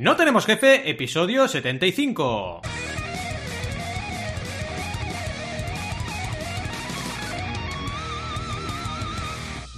[0.00, 2.62] No tenemos jefe, episodio 75.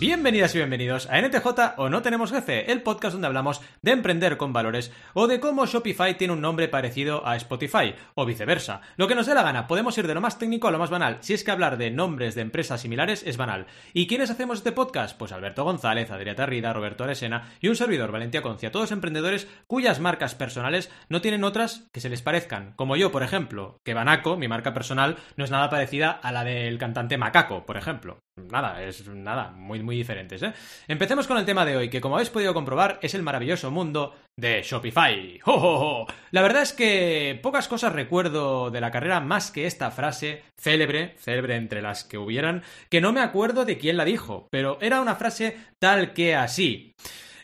[0.03, 1.47] Bienvenidas y bienvenidos a NTJ
[1.77, 5.65] o No Tenemos Jefe, el podcast donde hablamos de emprender con valores o de cómo
[5.65, 8.81] Shopify tiene un nombre parecido a Spotify o viceversa.
[8.97, 10.91] Lo que nos dé la gana, podemos ir de lo más técnico a lo más
[10.91, 13.67] banal, si es que hablar de nombres de empresas similares es banal.
[13.93, 15.17] ¿Y quiénes hacemos este podcast?
[15.17, 20.01] Pues Alberto González, Adrià Tarrida, Roberto Aresena y un servidor, Valentia Concia, todos emprendedores cuyas
[20.01, 24.37] marcas personales no tienen otras que se les parezcan, como yo, por ejemplo, que Banaco,
[24.37, 28.19] mi marca personal, no es nada parecida a la del cantante Macaco, por ejemplo.
[28.37, 30.55] Nada, es nada, muy, muy diferentes, ¿eh?
[30.89, 34.15] Empecemos con el tema de hoy, que como habéis podido comprobar, es el maravilloso mundo
[34.39, 35.39] de Shopify.
[35.45, 40.45] ¡Oh, La verdad es que pocas cosas recuerdo de la carrera más que esta frase
[40.59, 44.79] célebre, célebre entre las que hubieran, que no me acuerdo de quién la dijo, pero
[44.81, 46.95] era una frase tal que así.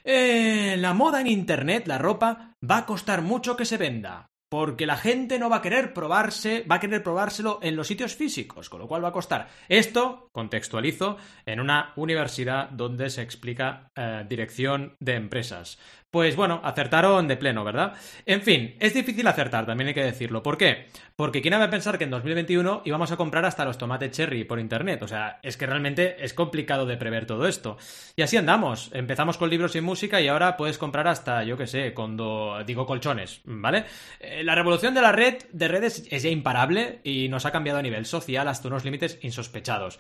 [0.05, 4.87] Eh, la moda en Internet, la ropa, va a costar mucho que se venda porque
[4.87, 8.70] la gente no va a querer probarse, va a querer probárselo en los sitios físicos,
[8.70, 9.48] con lo cual va a costar.
[9.69, 15.78] Esto, contextualizo, en una universidad donde se explica eh, dirección de empresas.
[16.11, 17.92] Pues bueno, acertaron de pleno, ¿verdad?
[18.25, 20.42] En fin, es difícil acertar, también hay que decirlo.
[20.42, 20.87] ¿Por qué?
[21.17, 24.45] Porque quién va a pensar que en 2021 íbamos a comprar hasta los tomates cherry
[24.45, 25.03] por internet.
[25.03, 27.77] O sea, es que realmente es complicado de prever todo esto.
[28.17, 28.91] Y así andamos.
[28.95, 32.86] Empezamos con libros y música y ahora puedes comprar hasta, yo qué sé, cuando digo
[32.86, 33.84] colchones, ¿vale?
[34.19, 37.81] Eh, la revolución de la red de redes es ya imparable y nos ha cambiado
[37.81, 39.98] a nivel social hasta unos límites insospechados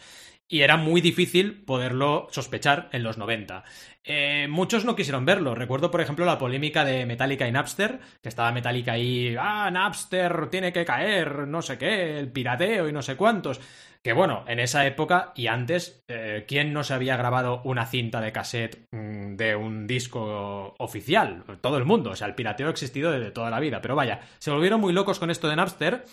[0.48, 3.64] y era muy difícil poderlo sospechar en los 90.
[4.02, 5.54] Eh, muchos no quisieron verlo.
[5.54, 10.48] Recuerdo, por ejemplo, la polémica de Metallica y Napster, que estaba Metallica ahí, ah, Napster
[10.50, 13.60] tiene que caer, no sé qué, el pirateo y no sé cuántos.
[14.02, 18.20] Que bueno, en esa época y antes, eh, ¿quién no se había grabado una cinta
[18.20, 21.44] de cassette mm, de un disco oficial?
[21.60, 24.20] Todo el mundo, o sea, el pirateo ha existido desde toda la vida, pero vaya,
[24.38, 26.04] se volvieron muy locos con esto de Napster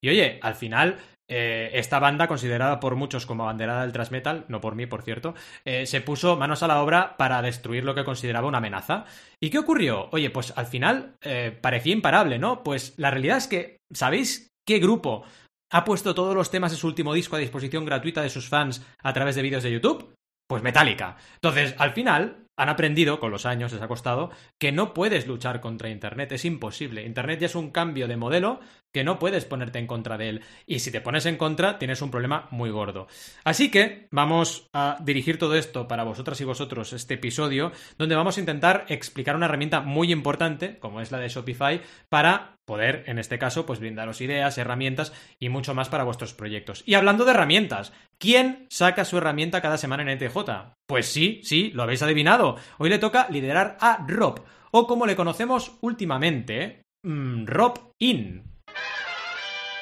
[0.00, 4.44] y oye, al final eh, esta banda, considerada por muchos como abanderada del thrash metal,
[4.48, 5.34] no por mí, por cierto,
[5.64, 9.06] eh, se puso manos a la obra para destruir lo que consideraba una amenaza.
[9.40, 10.08] ¿Y qué ocurrió?
[10.12, 12.62] Oye, pues al final eh, parecía imparable, ¿no?
[12.62, 15.24] Pues la realidad es que, ¿sabéis qué grupo
[15.72, 18.84] ha puesto todos los temas de su último disco a disposición gratuita de sus fans
[19.02, 20.14] a través de vídeos de YouTube?
[20.46, 21.16] Pues Metallica.
[21.36, 25.60] Entonces, al final, han aprendido, con los años les ha costado, que no puedes luchar
[25.60, 27.04] contra Internet, es imposible.
[27.04, 28.60] Internet ya es un cambio de modelo
[28.94, 30.40] que no puedes ponerte en contra de él.
[30.66, 33.08] Y si te pones en contra, tienes un problema muy gordo.
[33.42, 38.36] Así que vamos a dirigir todo esto para vosotras y vosotros, este episodio, donde vamos
[38.36, 43.18] a intentar explicar una herramienta muy importante, como es la de Shopify, para poder, en
[43.18, 46.84] este caso, pues brindaros ideas, herramientas y mucho más para vuestros proyectos.
[46.86, 50.38] Y hablando de herramientas, ¿quién saca su herramienta cada semana en NTJ?
[50.86, 52.56] Pues sí, sí, lo habéis adivinado.
[52.78, 58.53] Hoy le toca liderar a Rob, o como le conocemos últimamente, mm, Rob In.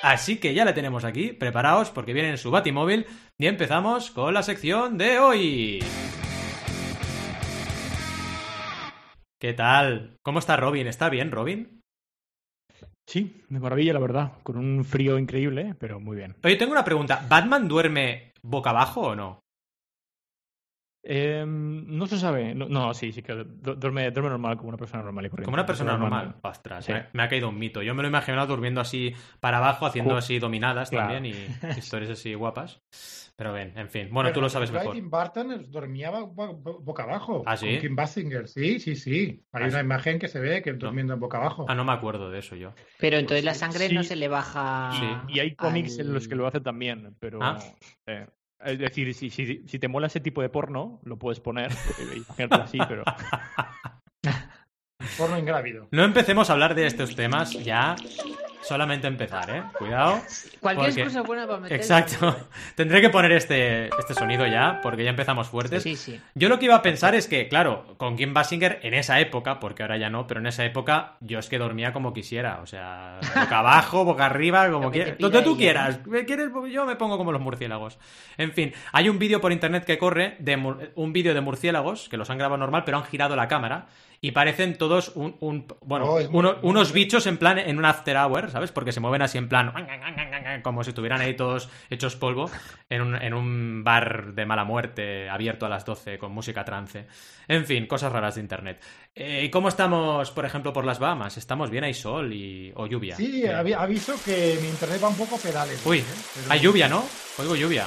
[0.03, 3.06] Así que ya le tenemos aquí, preparaos porque viene en su batimóvil
[3.38, 5.84] y empezamos con la sección de hoy.
[9.41, 10.16] ¿Qué tal?
[10.22, 10.86] ¿Cómo está Robin?
[10.86, 11.80] ¿Está bien, Robin?
[13.06, 14.32] Sí, de maravilla, la verdad.
[14.42, 16.36] Con un frío increíble, pero muy bien.
[16.44, 17.24] Oye, tengo una pregunta.
[17.28, 19.41] ¿Batman duerme boca abajo o no?
[21.05, 22.55] Eh, no se sabe.
[22.55, 25.47] No, no, sí, sí que duerme, duerme normal, como una persona normal y corriente.
[25.47, 26.37] Como una persona normal.
[26.43, 26.93] Ostras, sí.
[27.13, 27.83] me, ha caído un mito.
[27.83, 31.13] Yo me lo he imaginado durmiendo así para abajo, haciendo así dominadas claro.
[31.15, 32.83] también y historias así guapas.
[33.35, 34.09] Pero bien, en fin.
[34.13, 34.95] Bueno, Pero tú lo sabes mejor.
[34.95, 37.43] Tim Burton dormía boca abajo.
[37.47, 37.73] ¿Ah, sí?
[37.73, 38.47] Con Kim Basinger.
[38.47, 39.43] Sí, sí, sí.
[39.53, 39.84] Hay ¿Ah, una sí?
[39.84, 41.65] imagen que se ve que durmiendo en boca abajo.
[41.69, 42.75] Ah, no me acuerdo de eso yo.
[43.01, 44.11] Pero entonces la sangre no Sí.
[44.11, 45.25] se le baja.
[45.29, 47.39] Y, y hay cómics al- en los que lo hacen también, pero.
[47.43, 47.59] Ah.
[48.07, 48.27] eh,
[48.65, 51.71] es decir, si, si, si te mola ese tipo de porno, lo puedes poner.
[52.15, 53.05] Imagínate así, pero.
[55.19, 55.89] Porno ingrávido.
[55.91, 57.97] No empecemos a hablar de estos temas ya.
[58.62, 59.62] Solamente empezar, ¿eh?
[59.77, 60.21] Cuidado.
[60.61, 61.77] Cualquier porque- excusa buena para meter.
[61.77, 62.37] Exacto.
[62.77, 65.83] Tendré que poner este, este sonido ya, porque ya empezamos fuertes.
[65.83, 66.21] Sí, sí.
[66.34, 69.59] Yo lo que iba a pensar es que, claro, con Kim Basinger en esa época,
[69.61, 72.60] porque ahora ya no, pero en esa época yo es que dormía como quisiera.
[72.63, 75.19] O sea, boca abajo, boca arriba, como Lo que te quieras.
[75.21, 76.07] Donde tú quieras.
[76.07, 76.51] ¿Me quieres?
[76.71, 77.98] Yo me pongo como los murciélagos.
[78.39, 82.09] En fin, hay un vídeo por internet que corre, de mur- un vídeo de murciélagos,
[82.09, 83.86] que los han grabado normal, pero han girado la cámara.
[84.25, 88.16] Y parecen todos un, un- bueno, Oh, uno- unos bichos en plan en un after
[88.16, 88.71] hour, ¿sabes?
[88.72, 89.72] Porque se mueven así en plan
[90.63, 92.51] como si estuvieran ahí todos hechos polvo
[92.89, 97.07] en un, en un bar de mala muerte abierto a las 12 con música trance.
[97.49, 98.83] En fin, cosas raras de internet.
[99.15, 101.37] Eh, ¿Y cómo estamos, por ejemplo, por las Bahamas?
[101.37, 101.84] ¿Estamos bien?
[101.84, 102.72] ¿Hay sol y...
[102.77, 103.16] o lluvia?
[103.16, 105.84] Sí, aviso que mi internet va un poco a pedales.
[105.84, 106.05] Uy, ¿eh?
[106.34, 107.05] Pero hay lluvia, ¿no?
[107.39, 107.87] Oigo lluvia.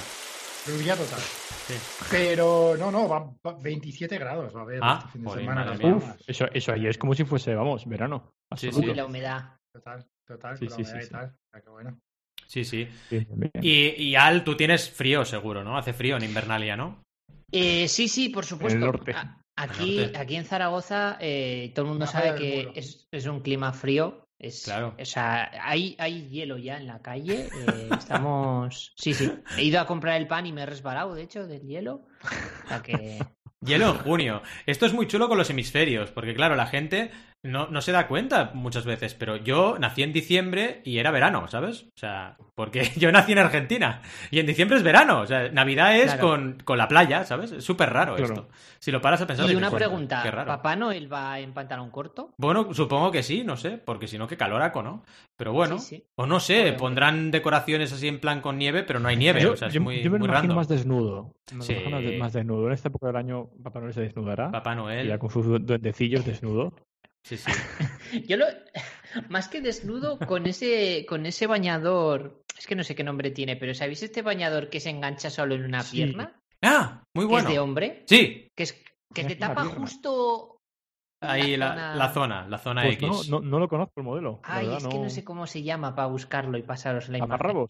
[0.68, 1.20] Lluvia total.
[1.20, 1.74] Sí.
[2.12, 5.46] Pero no, no, va, va 27 grados va a haber Ah, este fin de joder,
[5.46, 5.96] semana.
[5.96, 8.34] Uf, eso, eso ahí es como si fuese, vamos, verano.
[8.56, 8.70] Sí.
[8.74, 9.60] Uy, la humedad.
[9.72, 11.12] Total, total, Sí, con la sí, humedad sí, y sí.
[11.12, 11.26] tal.
[11.26, 12.00] O sea que bueno.
[12.48, 12.88] Sí, sí.
[13.62, 15.78] Y, y Al, tú tienes frío seguro, ¿no?
[15.78, 17.02] Hace frío en Invernalia, ¿no?
[17.52, 18.80] Eh, sí, sí, por supuesto.
[18.80, 19.14] norte.
[19.14, 20.18] A- Aquí, norte.
[20.18, 24.26] aquí en Zaragoza eh, todo el mundo sabe que es, es un clima frío.
[24.38, 24.94] Es, Claro.
[25.00, 27.48] O sea, hay, hay hielo ya en la calle.
[27.48, 28.94] eh, estamos.
[28.98, 29.32] Sí, sí.
[29.58, 32.06] He ido a comprar el pan y me he resbalado, de hecho, del hielo.
[32.66, 33.20] O sea que.
[33.66, 34.44] Hielo en junio.
[34.68, 37.10] Esto es muy chulo con los hemisferios, porque claro, la gente
[37.46, 41.48] no, no se da cuenta muchas veces, pero yo nací en diciembre y era verano,
[41.48, 41.84] ¿sabes?
[41.96, 44.02] O sea, porque yo nací en Argentina
[44.32, 45.22] y en diciembre es verano.
[45.22, 46.28] O sea, Navidad es Claro.
[46.28, 47.52] con, con la playa, ¿sabes?
[47.52, 48.34] Es súper raro Claro.
[48.34, 48.50] esto.
[48.80, 49.50] Si lo paras a pensar...
[49.50, 50.48] Y una "Joder, pregunta: Qué raro.
[50.48, 52.34] ¿Papá Noel va en pantalón corto?
[52.38, 55.04] Bueno, supongo que sí, no sé, porque si no, qué caloraco, ¿no?
[55.38, 56.04] Pero bueno, Sí, sí.
[56.16, 59.54] o no sé, pondrán decoraciones así en plan con nieve, pero no hay nieve, Yo,
[59.54, 61.34] o sea, es yo- muy, yo me muy imagino más desnudo.
[61.54, 61.74] Me Sí.
[61.74, 62.68] imagino más de- más desnudo.
[62.68, 64.52] En esta época del año Papá Noel se desnudará.
[64.52, 66.74] Papá y Noel, ya con sus du- duendecillos desnudo.
[67.26, 67.52] Sí, sí.
[68.28, 68.46] Yo lo.
[69.30, 72.42] Más que desnudo, con ese, con ese bañador.
[72.58, 75.56] Es que no sé qué nombre tiene, pero ¿sabéis este bañador que se engancha solo
[75.56, 75.98] en una Sí.
[75.98, 76.40] pierna?
[76.62, 77.48] Ah, muy Que bueno.
[77.50, 78.04] es de hombre.
[78.08, 78.74] Sí, Que, es,
[79.14, 79.80] que te tapa pierna.
[79.82, 80.52] justo.
[81.22, 83.30] ahí la, zona- la zona, la zona Pues X.
[83.30, 84.40] no, no, no lo conozco el modelo.
[84.44, 87.68] Ay, verdad, es que no sé cómo se llama para buscarlo y pasaros la imagen.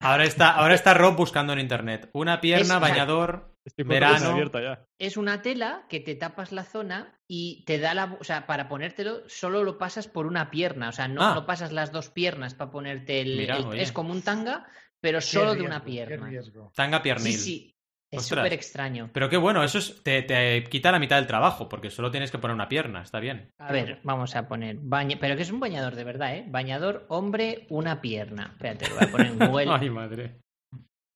[0.00, 2.10] Ahora está, ahora está Rob buscando en internet.
[2.12, 3.51] Una pierna, Es- bañador.
[3.64, 4.50] Estoy Verano.
[4.60, 4.84] ya.
[4.98, 8.16] Es una tela que te tapas la zona y te da la.
[8.20, 10.88] O sea, para ponértelo, solo lo pasas por una pierna.
[10.88, 11.34] O sea, no, Ah.
[11.34, 13.36] no pasas las dos piernas para ponerte el.
[13.36, 13.82] Mira, el- oye.
[13.82, 14.66] es como un tanga,
[15.00, 16.28] pero Qué solo de una pierna.
[16.74, 17.32] Tanga Sí, piernil.
[17.34, 17.68] sí.
[18.10, 18.40] Es Ostras.
[18.40, 19.08] súper extraño.
[19.14, 22.30] Pero qué bueno, eso es- te, te quita la mitad del trabajo, porque solo tienes
[22.30, 23.50] que poner una pierna, está bien.
[23.58, 24.76] A ver, vamos a poner.
[24.80, 25.16] Baña...
[25.18, 26.44] Pero que es un bañador de verdad, ¿eh?
[26.46, 28.50] Bañador hombre, una pierna.
[28.52, 29.66] Espérate, lo voy a poner en Google.
[29.70, 30.41] Ay, madre.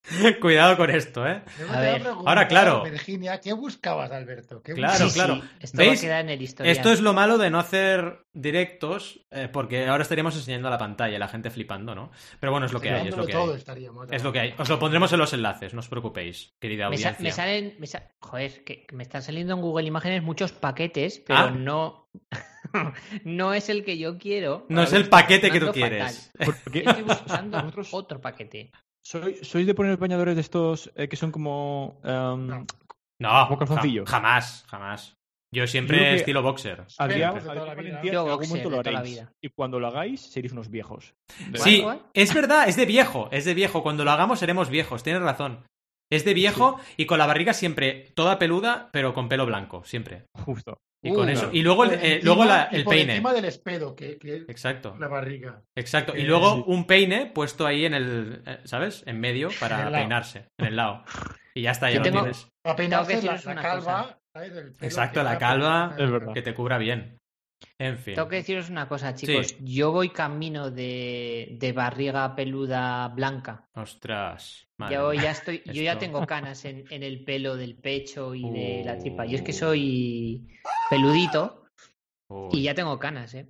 [0.40, 1.42] Cuidado con esto, ¿eh?
[1.70, 2.06] A ver.
[2.06, 2.82] Ahora, claro.
[2.84, 4.62] Virginia, ¿qué buscabas, Alberto?
[4.62, 5.14] ¿Qué Claro, buscabas?
[5.14, 5.34] claro.
[5.42, 5.90] sí, Esto ¿Veis?
[5.90, 6.76] va a quedar en el historial.
[6.76, 11.18] Esto es lo malo de no hacer directos, eh, porque ahora estaríamos enseñando la pantalla,
[11.18, 12.10] la gente flipando, ¿no?
[12.38, 13.58] Pero bueno, es lo que hay, es lo que todo hay.
[13.58, 14.06] estaríamos.
[14.12, 14.54] Es lo que hay.
[14.58, 17.74] Os lo pondremos en los enlaces, no os preocupéis, querida Me, sa- me salen.
[17.78, 21.50] me sa- Joder, que, me están saliendo en Google Imágenes muchos paquetes, pero Ah.
[21.50, 22.08] no.
[23.24, 24.66] no es el que yo quiero.
[24.68, 26.30] No A es el paquete que tú quieres.
[26.38, 27.62] Estoy buscando
[27.92, 28.70] otro paquete.
[29.06, 32.00] Sois, sois de poner bañadores de estos eh, que son como.
[32.02, 32.66] em,
[33.18, 33.48] No.
[33.48, 33.56] Como
[34.06, 35.16] jamás, jamás.
[35.54, 36.84] Yo siempre Yo estilo boxer.
[39.02, 39.32] Vida.
[39.40, 41.14] Y cuando lo hagáis, seréis unos viejos.
[41.54, 42.02] Sí, ¿Cuál?
[42.12, 43.82] es verdad, es de viejo, es de viejo.
[43.82, 45.64] Cuando lo hagamos seremos viejos, tienes razón.
[46.10, 50.26] Es de viejo y con la barriga siempre toda peluda, pero con pelo blanco, siempre.
[50.44, 50.78] Justo.
[51.06, 51.40] Y con Uh, eso.
[51.42, 51.56] claro.
[51.56, 53.12] Y luego, el- eh, encima- luego la- y el por peine.
[53.12, 55.62] encima del espedo, que, que Exacto, la barriga.
[55.74, 56.16] exacto.
[56.16, 56.64] Y Eh, luego sí.
[56.66, 59.02] un peine puesto ahí en el, eh, ¿sabes?
[59.06, 59.94] En medio En para el lado.
[60.02, 61.04] peinarse, en el lado.
[61.54, 62.48] Y ya está, ya lo tengo- tienes.
[62.62, 64.18] Para peinarse la, la una calva.
[64.80, 65.96] Exacto, la calva.
[66.34, 67.18] Que te cubra bien.
[67.78, 68.14] En fin.
[68.14, 69.56] Tengo que deciros una cosa, chicos.
[69.60, 73.68] Yo voy camino de, de barriga peluda blanca.
[73.74, 74.66] Ostras.
[74.78, 78.42] madre Yo ya estoy, yo ya tengo canas en, en el pelo del pecho y
[78.50, 79.24] de la tripa.
[79.26, 79.54] Yo es que Uh.
[79.54, 80.46] soy
[80.90, 81.66] peludito
[82.52, 83.48] y ya tengo canas, ¿eh?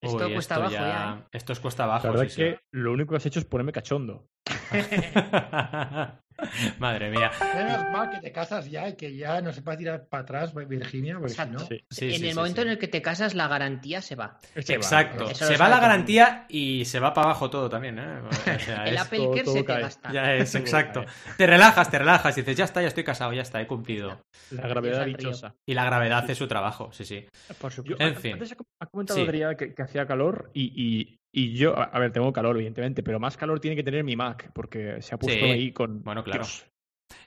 [0.00, 1.28] Esto uy, cuesta esto abajo ya- ya, ¿eh?
[1.32, 2.06] Esto es cuesta abajo.
[2.06, 4.26] La verdad sí, es que lo único que has hecho es ponerme cachondo.
[6.78, 7.30] Madre mía.
[7.54, 10.52] Menos mal que te casas ya y que ya no se a tirar para atrás,
[10.54, 11.58] Virginia, porque si Exacto.
[11.60, 11.66] no.
[11.66, 11.84] Sí.
[11.90, 12.66] Sí, en sí, el sí, momento sí.
[12.66, 14.38] en el que te casas, la garantía se va.
[14.54, 15.34] Exacto.
[15.34, 18.20] Se va la garantía y se va para abajo todo también, ¿eh?
[18.28, 19.82] O sea, El es- Apple todo- Care todo se te cae.
[19.82, 20.12] gasta.
[20.12, 21.04] Ya es, exacto.
[21.36, 24.20] Te relajas, te relajas y dices, ya está, ya estoy casado, ya está, he cumplido.
[24.50, 25.54] La gravedad dichosa.
[25.66, 27.26] Y la gravedad hace su trabajo, sí, sí.
[27.60, 28.02] Por supuesto.
[28.04, 28.32] En fin.
[28.34, 29.24] Antes ha comentado Sí.
[29.26, 33.02] Adrián que, que hacía calor y, y- y yo, a a ver, tengo calor, evidentemente,
[33.02, 35.50] pero más calor tiene que tener mi Mac, porque se ha puesto Sí.
[35.50, 36.02] ahí con.
[36.02, 36.31] Bueno, claro.
[36.32, 36.66] Dios.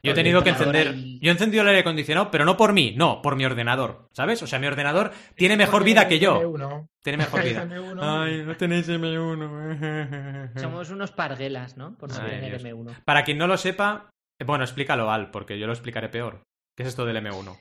[0.04, 0.90] Yo he tenido que encender.
[0.90, 1.20] ahí.
[1.22, 4.08] Yo he encendido el aire acondicionado, pero no por mí, no, por mi ordenador.
[4.14, 4.42] ¿Sabes?
[4.44, 6.42] O sea, mi ordenador tiene mejor vida que yo.
[6.42, 6.88] M1.
[7.04, 7.66] Tiene mejor vida.
[7.66, 8.00] M1.
[8.02, 10.60] Ay, no tenéis M1.
[10.60, 11.98] Somos unos parguelas, ¿no?
[11.98, 12.64] Por no tener Dios.
[12.64, 13.04] M1.
[13.04, 14.10] Para quien no lo sepa,
[14.46, 16.44] bueno, explícalo, Al, porque yo lo explicaré peor.
[16.76, 17.58] ¿Qué es esto del M1?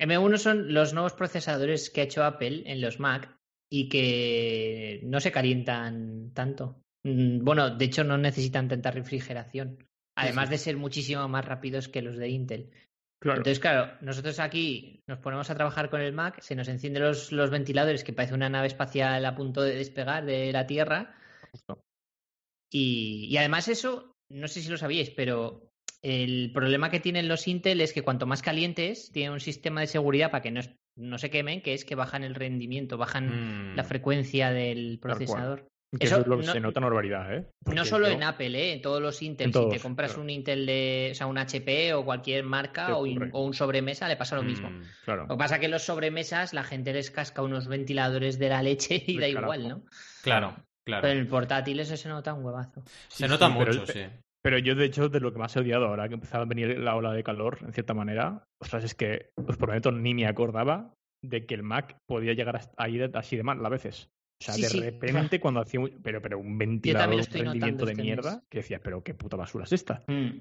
[0.00, 3.34] M1 son los nuevos procesadores que ha hecho Apple en los Mac
[3.70, 6.82] y que no se calientan tanto.
[7.04, 9.87] Mm, Bueno, de hecho no necesitan tanta refrigeración.
[10.18, 12.70] Además de ser muchísimo más rápidos que los de Intel.
[13.20, 13.38] Claro.
[13.38, 17.32] Entonces, claro, nosotros aquí nos ponemos a trabajar con el Mac, se nos encienden los,
[17.32, 21.16] los ventiladores que parece una nave espacial a punto de despegar de la Tierra.
[22.70, 25.68] Y, y además eso, no sé si lo sabíais, pero
[26.02, 29.88] el problema que tienen los Intel es que cuanto más calientes, tienen un sistema de
[29.88, 30.52] seguridad para que
[30.96, 35.68] no, se quemen, que es que bajan el rendimiento, bajan Mm, la frecuencia del procesador.
[35.90, 37.46] Que Eso eso, es lo que no- se nota una barbaridad, ¿eh?
[37.74, 38.72] No solo yo- en Apple, ¿eh?
[38.74, 39.46] en todos los Intel.
[39.46, 40.22] En si te compras claro.
[40.22, 43.30] un Intel de, o sea, un HP o cualquier marca ¿Qué o, in- ocurre?
[43.32, 44.68] o un sobremesa, le pasa lo mismo.
[44.70, 44.82] Mm.
[45.06, 45.22] Claro.
[45.22, 48.48] Lo que pasa es que en los sobremesas la gente les casca unos ventiladores de
[48.50, 49.68] la leche y Del da igual.
[49.68, 49.82] ¿no?
[50.22, 51.02] Claro, claro.
[51.02, 52.82] Pero en el portátil eso se nota un huevazo.
[53.08, 54.04] Se nota sí, pero mucho, el- sí.
[54.42, 56.78] Pero yo, de hecho, de lo que más he odiado ahora que empezaba a venir
[56.78, 60.92] la ola de calor, en cierta manera, ostras, es que os prometo, ni me acordaba
[61.24, 64.10] de que el Mac podía llegar a a ir así de mal a veces.
[64.40, 64.80] O sea, Sí, de sí.
[64.80, 68.44] repente cuando hacía un, pero, pero un ventilador, un rendimiento de este mierda, mes.
[68.48, 70.02] que decía, pero qué puta basura es esta.
[70.06, 70.40] Mm.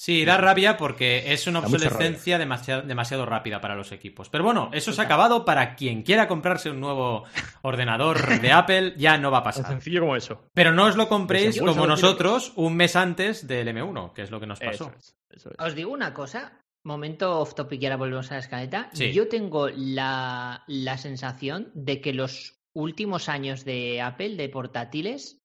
[0.00, 4.28] Sí, da rabia porque es una Da obsolescencia demasiado, demasiado rápida para los equipos.
[4.30, 7.24] Pero bueno, eso se ha acabado para quien quiera comprarse un nuevo
[7.62, 9.66] ordenador de Apple, ya no va a Tan pasar.
[9.66, 10.40] sencillo como eso.
[10.54, 14.38] Pero no os lo compréis como nosotros un mes antes del M1, que es lo
[14.38, 14.84] que nos pasó.
[14.84, 15.56] Eso es, eso es.
[15.58, 16.52] Os digo una cosa,
[16.84, 18.90] momento off topic y ahora volvemos a la escaleta.
[18.92, 19.12] Sí.
[19.12, 25.40] Yo tengo la, la sensación de que los últimos años de Apple, de portátiles,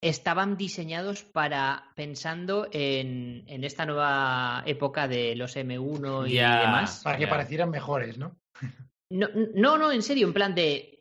[0.00, 7.02] estaban diseñados para pensando en, en esta nueva época de los M1 y demás.
[7.04, 8.36] Para que parecieran mejores, ¿no?
[9.10, 10.91] No, no, no, en serio, en plan de.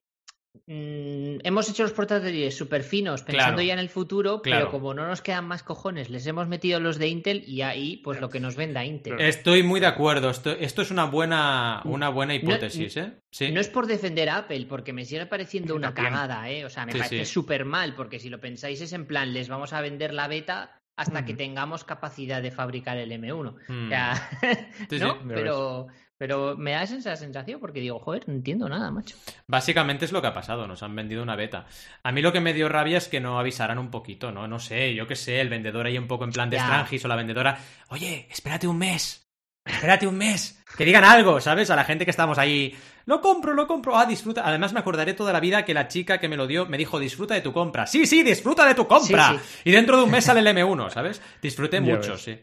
[0.67, 3.67] Mm, hemos hecho los portátiles súper finos pensando Claro.
[3.67, 4.65] ya en el futuro, Claro.
[4.65, 7.98] pero como no nos quedan más cojones, les hemos metido los de Intel y ahí,
[7.98, 9.20] pues lo que nos venda Intel.
[9.20, 10.29] Estoy muy de acuerdo.
[10.29, 13.13] Esto, esto es una buena, una buena hipótesis, ¿eh?
[13.31, 13.51] Sí.
[13.51, 16.65] No es por defender a Apple, porque me sigue pareciendo una cagada, ¿eh?
[16.65, 17.31] O sea, me Sí, parece sí.
[17.34, 20.77] súper mal, porque si lo pensáis es en plan, les vamos a vender la beta
[20.98, 21.38] hasta que Ujú.
[21.39, 23.55] tengamos capacidad de fabricar el M1.
[23.67, 23.86] Mm.
[23.86, 24.13] O sea,
[24.89, 25.00] Sí, sí.
[25.00, 25.17] ¿no?
[25.27, 25.88] Pero,
[26.21, 29.17] pero me da esa sensación porque digo, joder, no entiendo nada, macho.
[29.47, 31.65] Básicamente es lo que ha pasado, nos han vendido una beta.
[32.03, 34.47] A mí lo que me dio rabia es que no avisaran un poquito, ¿no?
[34.47, 36.59] No sé, yo qué sé, el vendedor ahí un poco en plan de.
[36.59, 37.57] Strangis o la vendedora,
[37.89, 39.27] oye, espérate un mes,
[39.65, 41.71] espérate un mes, que digan algo, ¿sabes?
[41.71, 44.43] A la gente que estamos ahí, lo compro, lo compro, ah, disfruta.
[44.45, 46.99] Además me acordaré toda la vida que la chica que me lo dio me dijo,
[46.99, 47.87] disfruta de tu compra.
[47.87, 49.39] Sí, sí, disfruta de tu compra.
[49.39, 51.19] Sí, Y dentro de un mes sale el M1, ¿sabes?
[51.41, 52.21] Disfruté mucho, ves.
[52.21, 52.39] sí.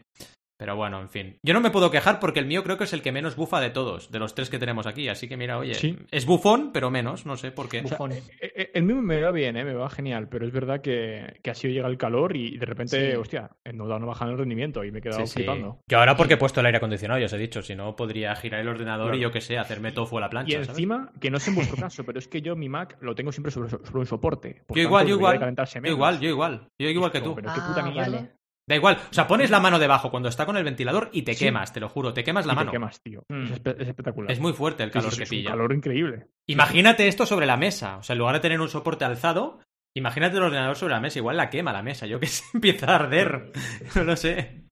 [0.59, 1.37] Pero bueno, en fin.
[1.41, 3.61] Yo no me puedo quejar porque el mío creo que es el que menos bufa
[3.61, 5.07] de todos, de los tres que tenemos aquí.
[5.07, 5.97] Así que mira, oye, Sí.
[6.11, 7.79] es bufón, pero menos, no sé por qué.
[7.79, 8.11] O sea, Bufón.
[8.11, 9.63] eh, eh, el mío me va bien, ¿eh?
[9.63, 13.11] me va genial, pero es verdad que, que así llega el calor y de repente,
[13.11, 13.17] Sí.
[13.17, 15.33] hostia, no, no bajan el rendimiento y me he quedado Sí, sí.
[15.35, 15.79] flipando.
[15.87, 18.35] Yo ahora porque he puesto el aire acondicionado, ya os he dicho, si no podría
[18.35, 19.17] girar el ordenador Claro.
[19.17, 20.69] y yo qué sé, hacerme tofu a la Y plancha, ¿sabes?
[20.69, 23.31] encima, que no sé en vuestro caso, pero es que yo mi Mac lo tengo
[23.31, 24.63] siempre sobre, sobre un soporte.
[24.67, 27.33] Por Yo tanto, igual, yo igual, Yo igual, yo igual, yo igual que Es tú.
[27.35, 28.29] Pero qué puta Ah, mierda.
[28.69, 31.33] Da igual, o sea, pones la mano debajo cuando está con el ventilador y te
[31.33, 31.45] Sí.
[31.45, 32.71] quemas, te lo juro, te quemas la Y te mano.
[32.71, 33.23] quemas, tío.
[33.27, 33.45] Mm.
[33.45, 34.31] Es, espe- es espectacular.
[34.31, 35.49] Es muy fuerte el calor sí, sí, que es un pilla.
[35.49, 36.27] calor increíble.
[36.47, 39.59] Imagínate esto sobre la mesa, o sea, en lugar de tener un soporte alzado,
[39.95, 42.91] imagínate el ordenador sobre la mesa, igual la quema la mesa, yo que sé, empieza
[42.91, 43.51] a arder,
[43.95, 44.65] no lo sé.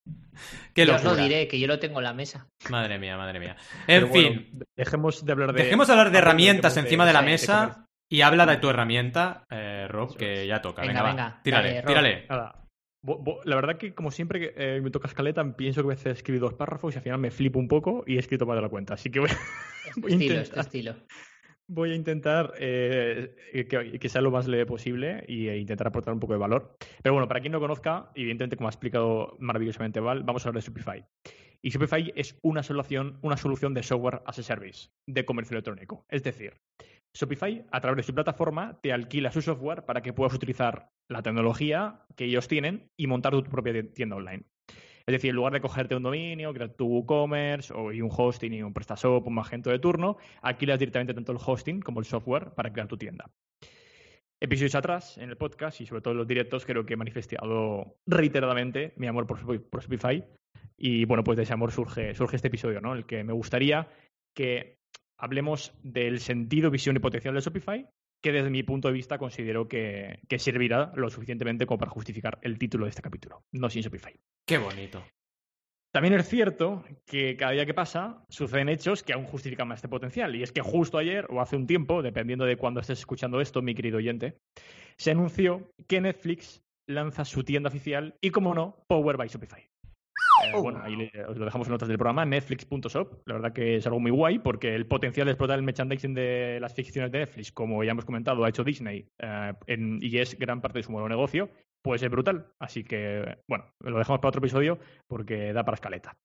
[0.76, 2.48] Qué Yo os lo diré, que yo lo tengo en la mesa.
[2.70, 3.56] Madre mía, madre mía.
[3.88, 5.64] En Pero bueno, fin, dejemos de hablar de.
[5.64, 9.88] dejemos de hablar de herramientas encima de la mesa y habla de tu herramienta, eh,
[9.90, 10.84] Rob, que ya toca.
[10.84, 12.28] Venga, Venga, va, venga, tírale, dale, tírale.
[13.46, 16.42] La verdad que, como siempre que eh, me toca escaleta, pienso que a veces escribir
[16.42, 18.70] dos párrafos y al final me flipo un poco y he escrito más de la
[18.70, 18.96] cuenta.
[18.96, 19.30] Así que voy,
[19.84, 20.96] Este voy a estilo, intentar, este estilo.
[21.68, 23.36] voy a intentar eh,
[23.70, 26.76] que, que sea lo más leve posible e intentar aportar un poco de valor.
[27.02, 30.62] Pero bueno, para quien no conozca, evidentemente, como ha explicado maravillosamente Val, vamos a hablar
[30.64, 31.06] de Shopify.
[31.62, 36.06] Y Shopify es una solución, una solución de software as a service, de comercio electrónico.
[36.10, 36.54] Es decir,
[37.14, 41.22] Shopify, a través de su plataforma, te alquila su software para que puedas utilizar la
[41.22, 44.44] tecnología que ellos tienen y montar tu propia tienda online.
[45.08, 48.54] Es decir, en lugar de cogerte un dominio, crear tu WooCommerce o y un hosting
[48.54, 52.52] y un PrestaShop, un magento de turno, alquilas directamente tanto el hosting como el software
[52.52, 53.32] para crear tu tienda.
[54.40, 57.96] Episodios atrás, en el podcast y sobre todo en los directos, creo que he manifestado
[58.06, 60.28] reiteradamente mi amor por, por Shopify.
[60.78, 62.94] Y bueno, pues de ese amor surge, surge este episodio, ¿no?
[62.94, 63.88] El que me gustaría
[64.36, 64.77] que
[65.18, 67.88] hablemos del sentido, visión y potencial de Shopify,
[68.22, 72.40] que desde mi punto de vista considero que, que servirá lo suficientemente como para justificar
[72.42, 74.14] el título de este capítulo, no sin Shopify.
[74.46, 75.04] Qué bonito.
[75.94, 79.88] También es cierto que cada día que pasa suceden hechos que aún justifican más este
[79.88, 80.36] potencial.
[80.36, 83.62] Y es que justo ayer o hace un tiempo, dependiendo de cuándo estés escuchando esto,
[83.62, 84.38] mi querido oyente,
[84.98, 89.68] se anunció que Netflix lanza su tienda oficial y, como no, Power by Shopify.
[90.48, 90.62] Eh, Oh.
[90.64, 93.22] bueno, ahí le- os lo dejamos en notas del programa, netflix.shop.
[93.26, 96.60] La verdad que es algo muy guay porque el potencial de explotar el merchandising de
[96.62, 100.38] las ficciones de Netflix, como ya hemos comentado, ha hecho Disney eh, en- y es
[100.38, 101.50] gran parte de su de negocio,
[101.84, 102.48] puede ser brutal.
[102.60, 106.16] Así que, bueno, lo dejamos para otro episodio porque da para escaleta.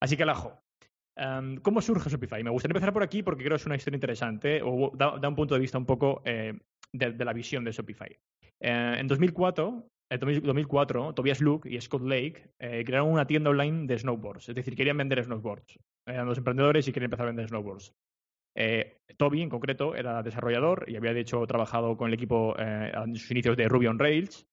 [0.00, 0.60] Así que alajo.
[1.16, 2.44] Em, ¿Cómo surge Shopify?
[2.44, 5.28] Me gustaría empezar por aquí porque creo que es una historia interesante o da, da
[5.28, 6.56] un punto de vista un poco eh,
[6.92, 8.16] de, de la visión de Shopify.
[8.60, 13.86] Eh, en 2004, en 2004, Tobias Luke y Scott Lake eh, crearon una tienda online
[13.86, 14.48] de snowboards.
[14.48, 15.78] Es decir, querían vender snowboards.
[16.06, 17.94] Eran dos emprendedores y querían empezar a vender snowboards.
[18.60, 22.92] Eh, Toby, en concreto, era desarrollador y había, de hecho, trabajado con el equipo eh,
[22.92, 24.46] en sus inicios de Ruby on Rails.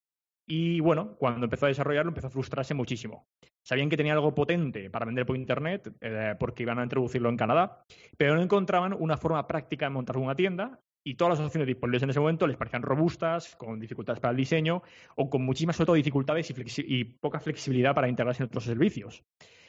[0.47, 3.27] Y bueno, cuando empezó a desarrollarlo, empezó a frustrarse muchísimo.
[3.63, 7.37] Sabían que tenía algo potente para vender por Internet, eh, porque iban a introducirlo en
[7.37, 7.83] Canadá,
[8.15, 12.01] pero no encontraban una forma práctica de montar una tienda y todas las opciones disponibles
[12.03, 14.81] en ese momento les parecían robustas, con dificultades para el diseño
[15.15, 19.23] o con muchísimas, todo, dificultades y, poca flexibilidad para integrarse en otros servicios.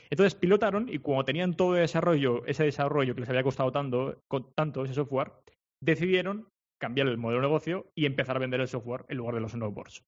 [0.08, 4.22] Entonces pilotaron y cuando tenían todo desarrollo, ese desarrollo que les había costado tanto,
[4.54, 5.32] tanto ese software,
[5.80, 6.48] decidieron
[6.80, 9.52] cambiar el modelo de negocio y empezar a vender el software en lugar de los
[9.52, 10.04] snowboards.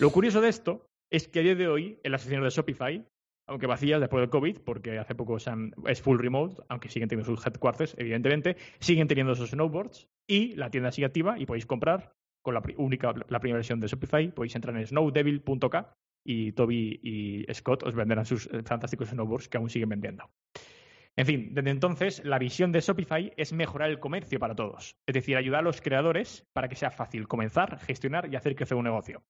[0.00, 3.06] Lo curioso de esto es que a día de hoy en las oficinas de Shopify,
[3.46, 7.08] aunque vacías después del COVID, porque hace poco se han- es full remote, aunque siguen
[7.08, 11.66] teniendo sus headquarters, evidentemente, siguen teniendo esos snowboards y la tienda sigue activa y podéis
[11.66, 15.94] comprar con la única, la primera versión de Shopify, podéis entrar en snowdevil.k
[16.24, 20.30] y Toby y Scott os venderán sus eh, fantásticos snowboards que aún siguen vendiendo.
[21.14, 25.14] En fin, desde entonces la visión de Shopify es mejorar el comercio para todos, es
[25.14, 28.84] decir, ayudar a los creadores para que sea fácil comenzar, gestionar y hacer crecer un
[28.84, 29.22] negocio.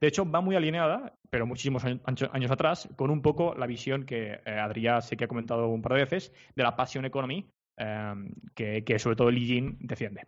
[0.00, 4.40] De hecho, va muy alineada, pero muchísimos años atrás, con un poco la visión que
[4.44, 8.84] eh, Adrián sé que ha comentado un par de veces de la Passion Economy, eh,
[8.84, 10.26] que, sobre todo Lee defiende.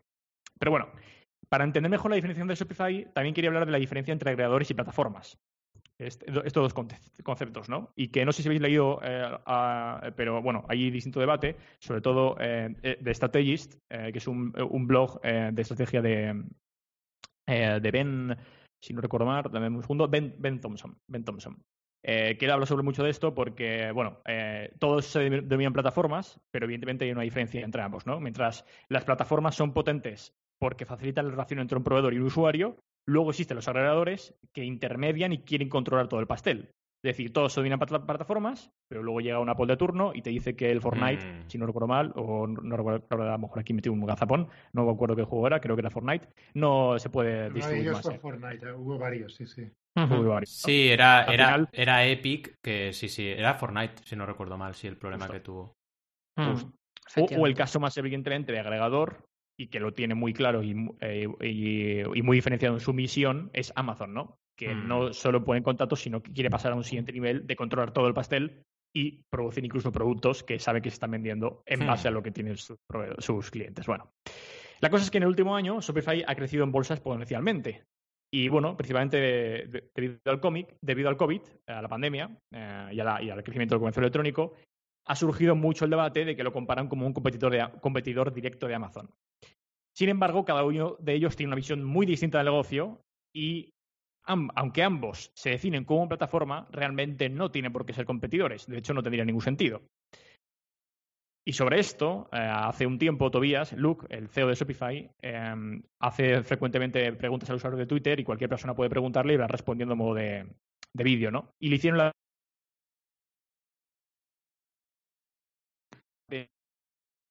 [0.58, 0.90] Pero bueno,
[1.48, 4.70] para entender mejor la diferenciación de Shopify, también quería hablar de la diferencia entre creadores
[4.70, 5.38] y plataformas.
[6.00, 7.92] Est- estos dos conce- conceptos, ¿no?
[7.94, 9.36] Y que no sé si habéis leído, eh,
[10.16, 14.52] pero bueno, hay distinto debate, sobre todo eh, eh, de Strategist, que es un,
[14.86, 16.42] blog de estrategia de,
[17.46, 18.36] de Ben,
[18.82, 20.96] si no recuerdo mal, dame un segundo, Ben, ben Thompson.
[21.06, 21.62] Ben Thompson.
[22.02, 24.22] Que él habla sobre mucho de esto porque, bueno,
[24.78, 28.20] todos se denominan plataformas, pero evidentemente hay una diferencia entre ambos, ¿no?
[28.20, 32.76] Mientras las plataformas son potentes porque facilitan la relación entre un proveedor y un usuario,
[33.06, 36.70] luego existen los agregadores que intermedian y quieren controlar todo el pastel.
[37.02, 40.20] Es decir, todos se dominan plat- plataformas, pero luego llega una Apple de turno y
[40.20, 41.48] te dice que el Fortnite, Mm.
[41.48, 44.04] si no recuerdo mal, o no, no recuerdo, ahora a lo mejor aquí metí un
[44.04, 47.82] gazapón, no me acuerdo qué juego era, creo que era Fortnite, no se puede distribuir
[47.88, 48.02] ellos más.
[48.04, 48.18] fue ¿eh?
[48.18, 49.62] Fortnite, eh, hubo varios, sí, sí.
[49.96, 50.66] Hubo varios, ¿no?
[50.68, 54.74] Sí, era, era, final- era Epic, que sí, sí, era Fortnite, si no recuerdo mal,
[54.74, 55.32] sí, el problema Justo.
[55.32, 55.76] que tuvo.
[56.36, 56.54] Mm.
[57.16, 59.24] O, o el caso más evidentemente de agregador
[59.60, 63.50] y que lo tiene muy claro y, eh, y- y muy diferenciado en su misión
[63.52, 64.38] es Amazon, ¿no?
[64.56, 64.88] Que Mm.
[64.88, 68.06] no solo pone contactos, sino que quiere pasar a un siguiente nivel de controlar todo
[68.08, 68.62] el pastel
[68.94, 72.30] y producir incluso productos que sabe que se están vendiendo en base a lo que
[72.30, 73.86] tienen sus, clientes.
[73.86, 74.10] Bueno,
[74.80, 77.84] la cosa es que en el último año Shopify ha crecido en bolsa exponencialmente.
[78.32, 82.88] Y bueno, principalmente de- de- debido al cómic, debido al COVID, a la pandemia eh,
[82.92, 84.54] y, a la- y al crecimiento del comercio electrónico,
[85.06, 88.66] ha surgido mucho el debate de que lo comparan como un competidor, de- competidor directo
[88.68, 89.10] de Amazon.
[90.00, 93.02] Sin embargo, cada uno de ellos tiene una visión muy distinta del negocio
[93.34, 93.74] y
[94.24, 98.66] aunque ambos se definen como plataforma, realmente no tienen por qué ser competidores.
[98.66, 99.82] De hecho, no tendría ningún sentido.
[101.46, 106.44] Y sobre esto, eh, hace un tiempo, Tobías, Luke, el CEO de Shopify, eh, hace
[106.44, 109.98] frecuentemente preguntas al usuario de Twitter y cualquier persona puede preguntarle y va respondiendo en
[109.98, 110.46] modo de,
[110.94, 111.52] de vídeo, ¿no?
[111.60, 112.10] Y le hicieron la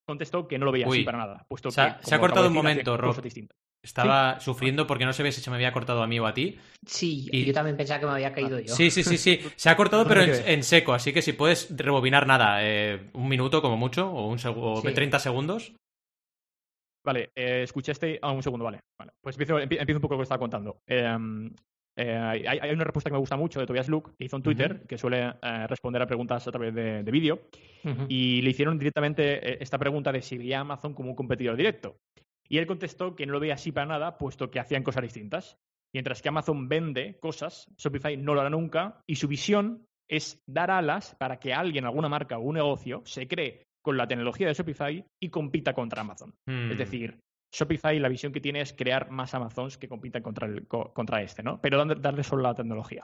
[0.09, 0.97] contestó que no lo veía Uy.
[0.97, 3.15] así para nada, puesto Se ha- que se ha cortado un decir, momento, Rob.
[3.81, 6.59] Estaba sufriendo porque no sabía si se me había cortado a mí o a ti.
[6.85, 8.75] Sí, Y- yo también pensaba que me había caído yo.
[8.75, 9.39] Sí, sí, sí, sí.
[9.55, 10.93] Se ha cortado, pero en, seco.
[10.93, 14.81] Así que si puedes rebobinar nada, eh, un minuto como mucho, o, un seg- o
[14.81, 14.93] Sí.
[14.93, 15.73] 30 segundos.
[17.05, 18.19] Vale, eh, escuché este.
[18.21, 18.81] Ah, un segundo, vale.
[18.99, 19.13] vale.
[19.23, 20.79] Pues empiezo, empie- empiezo un poco lo que estaba contando.
[20.85, 21.17] Eh,
[21.99, 24.43] eh, hay, hay una respuesta que me gusta mucho de Tobias Luke, que hizo en
[24.43, 27.41] Twitter, que suele eh, responder a preguntas a través de, de vídeo,
[28.07, 31.57] y le hicieron directamente eh, esta pregunta de si veía a Amazon como un competidor
[31.57, 31.97] directo.
[32.47, 35.57] Y él contestó que no lo veía así para nada, puesto que hacían cosas distintas.
[35.93, 40.71] Mientras que Amazon vende cosas, Shopify no lo hará nunca, y su visión es dar
[40.71, 44.53] alas para que alguien, alguna marca o un negocio, se cree con la tecnología de
[44.53, 46.33] Shopify y compita contra Amazon.
[46.45, 46.71] Hmm.
[46.71, 47.19] Es decir,
[47.51, 51.41] Shopify la visión que tiene es crear más Amazons que compitan contra, el, contra este,
[51.43, 51.59] ¿no?
[51.61, 53.03] Pero darle solo la tecnología.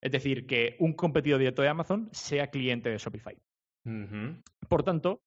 [0.00, 3.36] Es decir, que un competidor directo de Amazon sea cliente de Shopify.
[4.68, 5.20] Por tanto,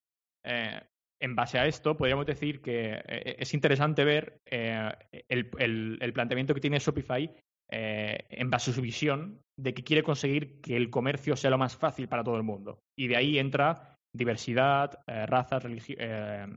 [0.45, 0.81] eh,
[1.21, 4.91] en base a esto, podríamos decir que eh, es interesante ver eh,
[5.27, 7.29] el, el- el planteamiento que tiene Shopify
[7.69, 11.57] eh, en base a su visión de que quiere conseguir que el comercio sea lo
[11.57, 12.79] más fácil para todo el mundo.
[12.97, 16.47] Y de ahí entra diversidad, eh,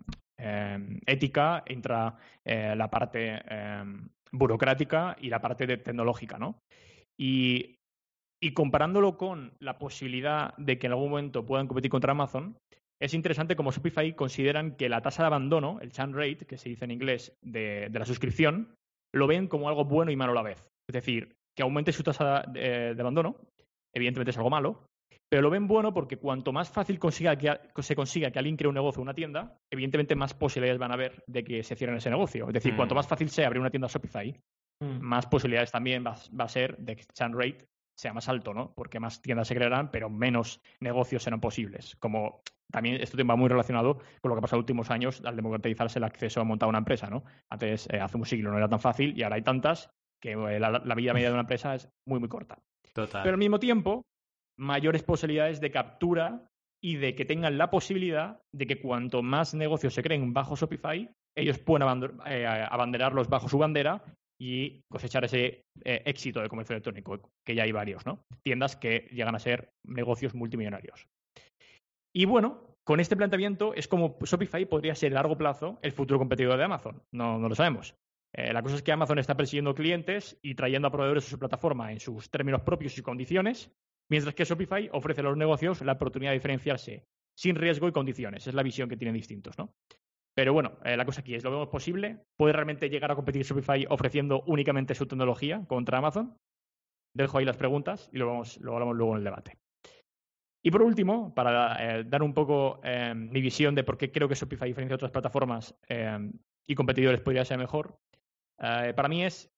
[0.45, 3.85] eh, eh, ética, entra eh, la parte eh,
[4.31, 6.59] burocrática y la parte tecnológica, ¿no?
[7.19, 7.79] Y,
[8.53, 12.59] comparándolo con la posibilidad de que en algún momento puedan competir contra Amazon,
[13.01, 16.69] es interesante como Shopify consideran que la tasa de abandono, el churn rate, que se
[16.69, 18.75] dice en inglés, de, la suscripción,
[19.15, 20.63] lo ven como algo bueno y malo a la vez.
[20.91, 23.37] Es decir, que aumente su tasa de, de abandono,
[23.95, 24.85] evidentemente es algo malo,
[25.35, 28.69] Pero lo ven bueno porque cuanto más fácil consiga que, se consiga que alguien cree
[28.69, 31.97] un negocio o una tienda, evidentemente más posibilidades van a haber de que se cierren
[31.97, 32.47] ese negocio.
[32.47, 32.77] Es decir, Mm.
[32.77, 34.33] cuanto más fácil sea abrir una tienda Shopify,
[34.81, 35.01] Mm.
[35.01, 37.67] más posibilidades también va, va a ser de que el churn rate
[37.97, 38.75] sea más alto, ¿no?
[38.77, 41.97] Porque más tiendas se crearán, pero menos negocios serán posibles.
[41.97, 45.21] Como también esto va muy relacionado con lo que ha pasado en los últimos años
[45.25, 47.25] al democratizarse el acceso a montar una empresa, ¿no?
[47.51, 49.91] Antes, eh, hace un siglo no era tan fácil y ahora hay tantas
[50.23, 52.57] que eh, la, la vida media de una empresa es muy, muy corta.
[52.93, 53.25] Total.
[53.25, 54.05] Pero al mismo tiempo,
[54.59, 56.47] mayores posibilidades de captura
[56.83, 61.11] y de que tengan la posibilidad de que cuanto más negocios se creen bajo Shopify,
[61.37, 64.03] ellos puedan eh, abanderarlos bajo su bandera
[64.41, 68.25] y cosechar ese eh, éxito de comercio electrónico, que ya hay varios, ¿no?
[68.43, 71.07] Tiendas que llegan a ser negocios multimillonarios.
[72.15, 76.19] Y bueno, con este planteamiento es como Shopify podría ser a largo plazo el futuro
[76.19, 77.03] competidor de Amazon.
[77.13, 77.95] No, no lo sabemos.
[78.37, 81.39] Eh, la cosa es que Amazon está persiguiendo clientes y trayendo a proveedores a su
[81.39, 83.73] plataforma en sus términos propios y condiciones,
[84.11, 87.05] mientras que Shopify ofrece a los negocios la oportunidad de diferenciarse
[87.37, 88.47] sin riesgo y condiciones.
[88.47, 89.75] Es la visión que tienen distintos, ¿no?
[90.37, 92.25] Pero bueno, eh, la cosa aquí es, ¿lo vemos posible?
[92.37, 96.37] ¿Puede realmente llegar a competir Shopify ofreciendo únicamente su tecnología contra Amazon?
[97.17, 99.59] Dejo ahí las preguntas y lo, vamos, lo hablamos luego en el debate.
[100.65, 104.29] Y por último, para eh, dar un poco eh, mi visión de por qué creo
[104.29, 106.19] que Shopify, diferencia de otras plataformas eh,
[106.67, 107.99] y competidores, podría ser mejor,
[108.59, 109.51] eh, para mí es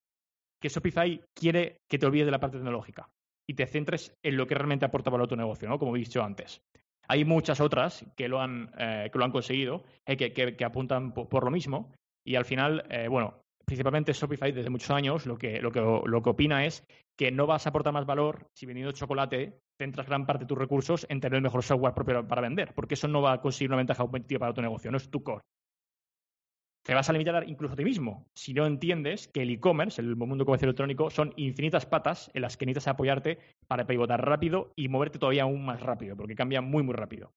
[0.61, 3.09] que Shopify quiere que te olvides de la parte tecnológica
[3.49, 5.79] y te centres en lo que realmente aporta valor a tu negocio, ¿no?
[5.79, 6.61] Como he dicho antes.
[7.07, 11.29] Hay muchas otras que lo han, eh, que lo han conseguido, eh, que, apuntan po-
[11.29, 11.93] por, lo mismo.
[12.25, 16.21] Y al final, eh, bueno, principalmente Shopify desde muchos años lo que, lo, que, lo
[16.21, 16.83] que opina es
[17.17, 20.57] que no vas a aportar más valor si vendiendo chocolate centras gran parte de tus
[20.57, 23.69] recursos en tener el mejor software propio para vender, porque eso no va a conseguir
[23.69, 25.41] una ventaja competitiva para tu negocio, no es tu core.
[26.87, 30.15] Te vas a limitar incluso a ti mismo si no entiendes que el e-commerce, el
[30.15, 34.87] mundo comercio electrónico, son infinitas patas en las que necesitas apoyarte para pivotar rápido y
[34.87, 37.33] moverte todavía aún más rápido, porque cambia muy, muy rápido.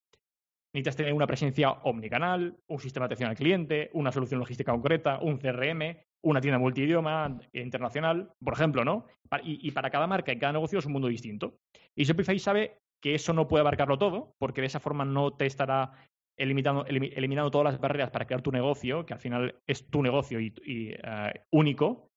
[0.72, 5.18] Necesitas tener una presencia omnicanal, un sistema de atención al cliente, una solución logística concreta,
[5.20, 9.06] un CRM, una tienda multidioma internacional, por ejemplo, ¿no?
[9.42, 11.56] Y para cada marca y cada negocio es un mundo distinto.
[11.96, 15.46] Y Shopify sabe que eso no puede abarcarlo todo, porque de esa forma no te
[15.46, 15.90] estará
[16.42, 20.02] eliminando, elimi- eliminando todas las barreras para crear tu negocio, que al final es tu
[20.02, 22.08] negocio y, y, eh, único,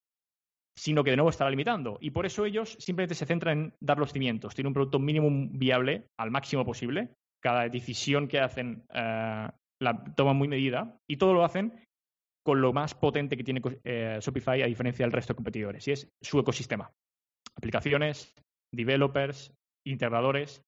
[0.77, 1.97] sino que de nuevo estará limitando.
[2.01, 4.55] Y por eso ellos simplemente se centran en dar los cimientos.
[4.55, 7.09] Tienen un producto mínimo viable al máximo posible.
[7.43, 9.49] Cada decisión que hacen eh,
[9.81, 11.83] la toman muy medida y todo lo hacen
[12.45, 15.91] con lo más potente que tiene eh, Shopify a diferencia del resto de competidores, y
[15.91, 16.91] es su ecosistema.
[17.55, 18.33] Aplicaciones,
[18.73, 19.53] developers,
[19.86, 20.62] integradores.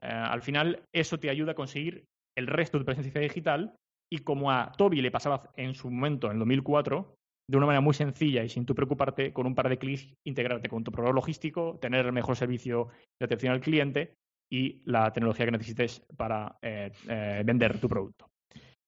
[0.00, 2.04] Al final, eso te ayuda a conseguir
[2.36, 3.76] el resto de presencia digital
[4.12, 7.16] y como a Toby le pasaba en su momento, en 2004,
[7.48, 10.68] de una manera muy sencilla y sin tú preocuparte, con un par de clics, integrarte
[10.68, 12.88] con tu proveedor logístico, tener el mejor servicio
[13.20, 14.14] de atención al cliente
[14.50, 18.28] y la tecnología que necesites para eh, eh, vender tu producto.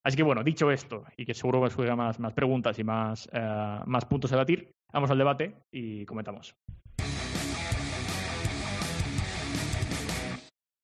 [0.04, 3.28] Así que bueno, dicho esto, y que seguro que surgirán más, más preguntas y más,
[3.32, 6.54] eh, más puntos a debatir, vamos al debate y comentamos.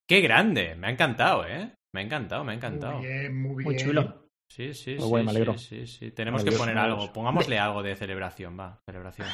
[0.09, 0.75] ¡Qué grande!
[0.75, 1.73] Me ha encantado, ¿eh?
[1.93, 2.99] Me ha encantado, me ha encantado.
[2.99, 3.65] Muy bien, muy bien.
[3.65, 4.31] Muy chulo.
[4.49, 5.59] Sí, sí, Muy sí, guay, me alegro.
[5.59, 6.11] sí, sí, sí.
[6.11, 7.13] Tenemos que poner algo.
[7.13, 8.81] Pongámosle algo de celebración, va.
[8.85, 9.29] Celebración.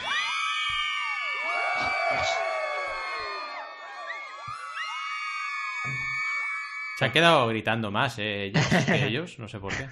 [6.96, 8.46] Se han quedado gritando más, ¿eh?
[8.46, 9.86] Ellos, que ellos, no sé por qué.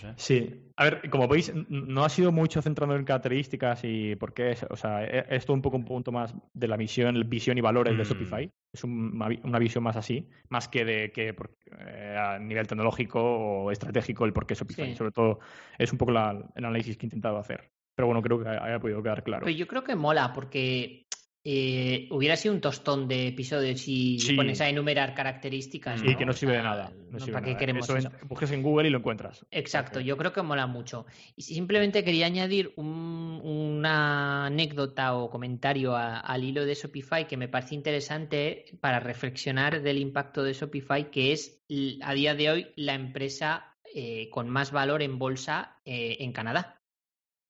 [0.00, 0.14] Sé.
[0.16, 4.52] Sí, a ver, como veis, no ha sido mucho centrado en características y por qué,
[4.52, 7.60] es- o sea, e- esto un poco un punto más de la misión, visión y
[7.60, 8.06] valores de Mm.
[8.06, 8.50] Shopify.
[8.72, 12.38] Es un- una, vi- una visión más así, más que de que por- eh, a
[12.38, 14.90] nivel tecnológico o estratégico el por qué Shopify.
[14.90, 14.96] Sí.
[14.96, 15.40] Sobre todo
[15.78, 17.70] es un poco la- el análisis que he intentado hacer.
[17.94, 19.44] Pero bueno, creo que haya podido quedar claro.
[19.44, 21.06] Pero yo creo que mola porque
[21.42, 24.34] eh, hubiera sido un tostón de episodios si Sí.
[24.34, 26.02] pones a enumerar características.
[26.02, 26.18] Y ¿no?
[26.18, 26.90] que no sirve de nada.
[26.90, 27.58] No no, sirve ¿Para qué nada.
[27.58, 28.10] queremos Eso eso?
[28.20, 29.46] en- busques en Google y lo encuentras.
[29.50, 31.06] Exacto, yo creo que mola mucho.
[31.36, 37.36] Y simplemente quería añadir un- una anécdota o comentario a- al hilo de Shopify que
[37.38, 41.62] me parece interesante para reflexionar del impacto de Shopify, que es
[42.02, 46.80] a día de hoy la empresa eh, con más valor en bolsa eh, en Canadá.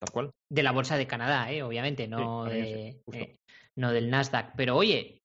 [0.01, 0.31] Tal cual.
[0.49, 3.21] De la bolsa de Canadá, eh, obviamente, no, de- justo.
[3.23, 3.37] eh,
[3.77, 4.53] no del Nasdaq.
[4.57, 5.23] Pero oye,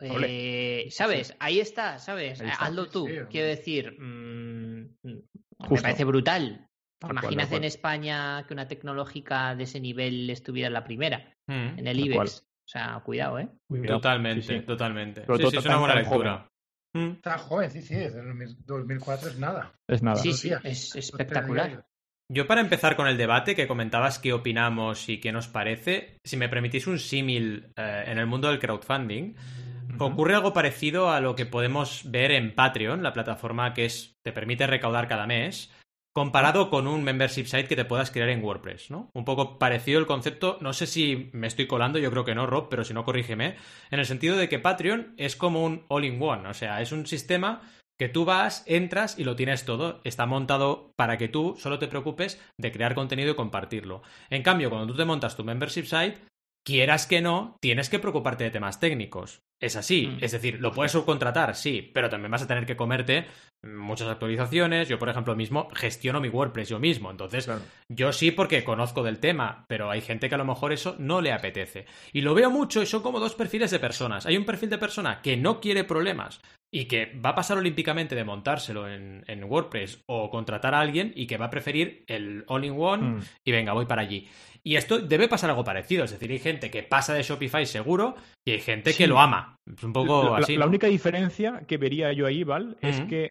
[0.00, 1.34] eh, ¿sabes?
[1.38, 2.40] Ahí está, ¿sabes?
[2.40, 2.64] Ahí está.
[2.66, 3.06] Hazlo tú.
[3.06, 6.68] sí, Quiero decir, mm, me parece brutal.
[6.98, 7.60] Tal Imagínate cual.
[7.60, 11.78] en España que una tecnológica de ese nivel estuviera en la primera, Mm.
[11.78, 12.14] en el IBEX.
[12.16, 12.28] cual.
[12.28, 13.48] O sea, cuidado, ¿eh?
[13.68, 13.96] Cuidado.
[13.98, 14.66] Totalmente, Sí, sí.
[14.66, 15.20] totalmente.
[15.20, 16.48] Pero Sí, todo sí, es una buena lectura.
[16.94, 17.10] Mm.
[17.12, 19.72] Está joven, sí, sí, desde el 2004 es nada.
[19.86, 20.16] Es nada.
[20.16, 20.30] Sí,
[20.64, 21.86] es espectacular.
[22.28, 26.36] Yo para empezar con el debate que comentabas qué opinamos y qué nos parece, si
[26.36, 29.34] me permitís un símil eh, en el mundo del crowdfunding,
[30.00, 34.32] ocurre algo parecido a lo que podemos ver en Patreon, la plataforma que es, te
[34.32, 35.70] permite recaudar cada mes,
[36.12, 39.10] comparado con un membership site que te puedas crear en WordPress, ¿no?
[39.14, 42.46] Un poco parecido el concepto, no sé si me estoy colando, yo creo que no,
[42.46, 43.56] Rob, pero si no, corrígeme,
[43.90, 47.60] en el sentido de que Patreon es como un all-in-one, o sea, es un sistema
[47.98, 50.00] que tú vas, entras y lo tienes todo.
[50.04, 54.02] Está montado para que tú solo te preocupes de crear contenido y compartirlo.
[54.30, 56.18] En cambio, cuando tú te montas tu membership site,
[56.66, 59.40] quieras que no, tienes que preocuparte de temas técnicos.
[59.62, 60.18] Es así, Mm.
[60.20, 63.24] es decir, lo puedes subcontratar, sí, pero también vas a tener que comerte
[63.64, 64.86] muchas actualizaciones.
[64.88, 67.62] Yo, por ejemplo, mismo gestiono mi WordPress yo mismo, entonces Claro.
[67.88, 71.22] yo sí porque conozco del tema, pero hay gente que a lo mejor eso no
[71.22, 71.86] le apetece.
[72.12, 74.26] Y lo veo mucho y son como dos perfiles de personas.
[74.26, 78.14] Hay un perfil de persona que no quiere problemas y que va a pasar olímpicamente
[78.14, 82.44] de montárselo en, en WordPress o contratar a alguien y que va a preferir el
[82.48, 83.20] all-in-one Mm.
[83.44, 84.28] y venga, voy para allí.
[84.62, 88.16] Y esto debe pasar algo parecido, es decir, hay gente que pasa de Shopify seguro
[88.44, 88.98] y hay gente Sí.
[88.98, 89.56] que lo ama.
[89.64, 90.56] Es un poco la, así.
[90.56, 90.70] la ¿no?
[90.70, 93.30] única diferencia que vería yo ahí, Val, es que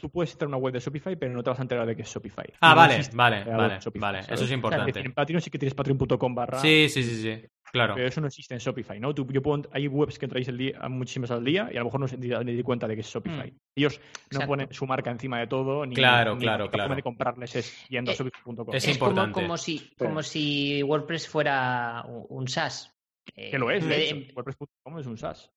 [0.00, 1.94] tú puedes entrar a una web de Shopify, pero no te vas a enterar de
[1.96, 2.46] que es Shopify.
[2.60, 4.22] Ah, No vale, vale, vale, Shopify, vale.
[4.22, 4.34] ¿sabes?
[4.34, 4.86] Eso es Es importante.
[4.92, 6.58] decir, en Patreon sí que tienes patreon.com barra.
[6.60, 7.44] Sí, sí, sí, sí.
[7.72, 7.94] Claro.
[7.94, 9.14] Pero eso no existe en Shopify, ¿no?
[9.14, 11.86] Tú- yo puedo- hay webs que entráis el día, muchísimas al día y a lo
[11.86, 13.50] mejor no se ni ni di cuenta de que es Shopify.
[13.50, 13.56] Mm.
[13.76, 16.94] Ellos no ponen su marca encima de todo, ni, Claro, ni claro, la forma claro.
[16.96, 18.74] de comprarles es yendo a Eh, shopify.com.
[18.74, 19.32] es Es como, importante.
[19.40, 22.92] como, si, como si WordPress fuera un SaaS.
[23.34, 24.32] Eh, Que lo es, en de hecho.
[24.34, 25.50] WordPress.com es un SaaS.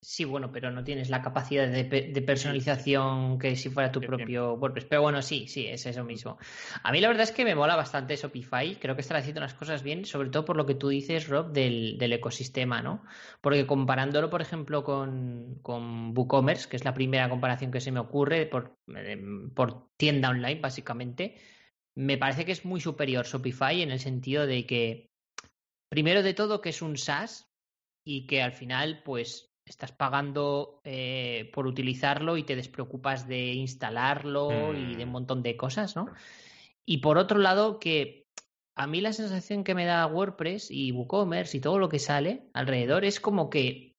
[0.00, 4.00] Sí, bueno, pero no tienes la capacidad de, pe- de personalización que si fuera tu
[4.00, 4.84] propio WordPress.
[4.84, 6.38] Pero bueno, sí, sí, es eso mismo.
[6.84, 8.76] A mí la verdad es que me mola bastante Shopify.
[8.78, 11.50] Creo que están haciendo las cosas bien, sobre todo por lo que tú dices, Rob,
[11.52, 13.02] del, del ecosistema, ¿no?
[13.40, 17.98] Porque comparándolo, por ejemplo, con, con WooCommerce, que es la primera comparación que se me
[17.98, 21.38] ocurre por, em, por tienda online, básicamente,
[21.96, 25.10] me parece que es muy superior Shopify en el sentido de que,
[25.88, 27.50] primero de todo, que es un SaaS
[28.04, 34.74] y que al final, pues, estás pagando eh, por utilizarlo y te despreocupas de instalarlo
[34.74, 35.12] y de un Mm.
[35.12, 36.10] montón de cosas, ¿no?
[36.84, 38.26] Y por otro lado, que
[38.76, 42.48] a mí la sensación que me da WordPress y WooCommerce y todo lo que sale
[42.54, 43.96] alrededor es como que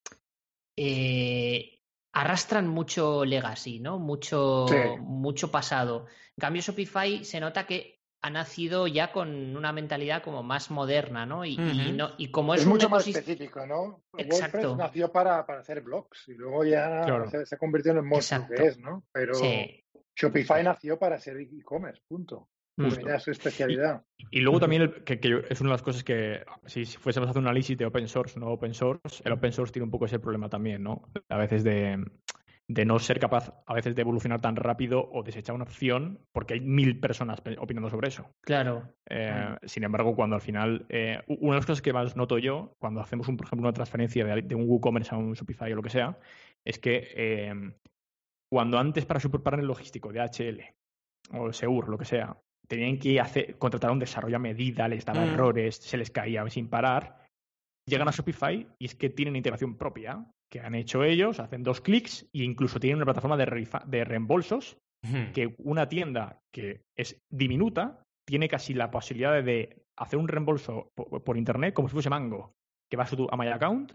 [0.77, 1.81] eh,
[2.13, 3.99] arrastran mucho legacy, ¿no?
[3.99, 5.01] Mucho, Sí.
[5.01, 6.07] mucho pasado.
[6.37, 11.25] En cambio, Shopify se nota que ha nacido ya con una mentalidad como más moderna,
[11.25, 11.45] ¿no?
[11.45, 14.03] Y, no, y como es, Es mucho más específico, ¿no?
[14.17, 14.57] Exacto.
[14.57, 17.29] WordPress nació para, para hacer blogs y luego ya Claro.
[17.29, 18.61] se, se convirtió en el monstruo Exacto.
[18.61, 19.03] que es, ¿no?
[19.11, 19.83] Pero Sí.
[20.15, 22.49] Shopify nació para ser e-commerce, punto.
[22.77, 24.03] Era su especialidad.
[24.31, 27.27] Y luego también, el- que, que es una de las cosas que, si si fuésemos
[27.27, 29.83] a hacer un análisis de open source o no open source, el open source tiene
[29.83, 31.09] un poco ese problema también, ¿no?
[31.27, 32.01] A veces de,
[32.71, 36.53] de no ser capaz, a veces de evolucionar tan rápido o desechar una opción porque
[36.53, 38.29] hay mil personas pe- opinando sobre eso.
[38.41, 38.93] Claro.
[39.09, 42.75] Eh, Sin embargo, cuando al final, eh, una de las cosas que más noto yo,
[42.79, 45.77] cuando hacemos, un, por ejemplo, una transferencia de, de un WooCommerce a un Shopify o
[45.77, 46.19] lo que sea,
[46.63, 47.71] es que eh,
[48.51, 50.61] cuando antes para su partner logístico de HL
[51.33, 55.05] o Seur, lo que sea, tenían que hacer, contratar a un desarrollo a medida, les
[55.05, 55.29] daba Mm.
[55.33, 57.25] errores, se les caía sin parar,
[57.87, 61.81] llegan a Shopify y es que tienen integración propia que han hecho ellos, hacen dos
[61.81, 64.77] clics e incluso tienen una plataforma de, reembolsos
[65.33, 71.23] que una tienda que es diminuta tiene casi la posibilidad de hacer un reembolso po-
[71.23, 72.51] por, internet como si fuese Mango,
[72.91, 73.93] que vas a, tu, a My Account,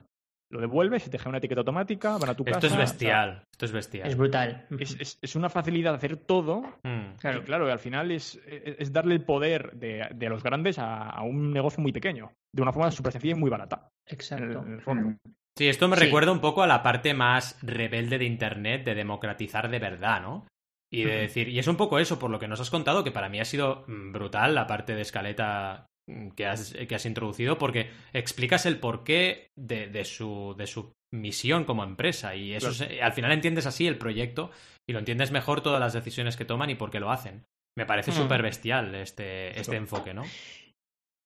[0.50, 2.56] lo devuelves, se te genera una etiqueta automática, van a tu casa.
[2.58, 3.44] Esto es o sea, bestial.
[3.52, 4.08] Esto es bestial.
[4.08, 4.66] Es brutal.
[4.78, 6.62] es, es- es una facilidad de hacer todo.
[6.84, 7.16] Mm.
[7.18, 7.42] Claro.
[7.44, 11.22] Claro, al final es, es- es darle el poder de, de los grandes a, a
[11.22, 13.88] un negocio muy pequeño, de una forma súper sencilla y muy barata.
[14.06, 14.62] En el, Exacto.
[14.66, 15.16] en el fondo.
[15.56, 16.04] Sí, esto me Sí.
[16.04, 20.46] recuerda un poco a la parte más rebelde de Internet, de democratizar de verdad, ¿no?
[20.92, 23.10] Y de decir, y es un poco eso, por lo que nos has contado, que
[23.10, 27.06] para mí ha sido mm, brutal la parte de escaleta mm, que has, que has
[27.06, 32.70] introducido, porque explicas el porqué de, de su, de su misión como empresa, y eso
[32.72, 32.92] Claro.
[33.02, 34.50] al final entiendes así el proyecto
[34.88, 37.44] y lo entiendes mejor todas las decisiones que toman y por qué lo hacen.
[37.76, 40.22] Me parece súper bestial este, este enfoque, ¿no?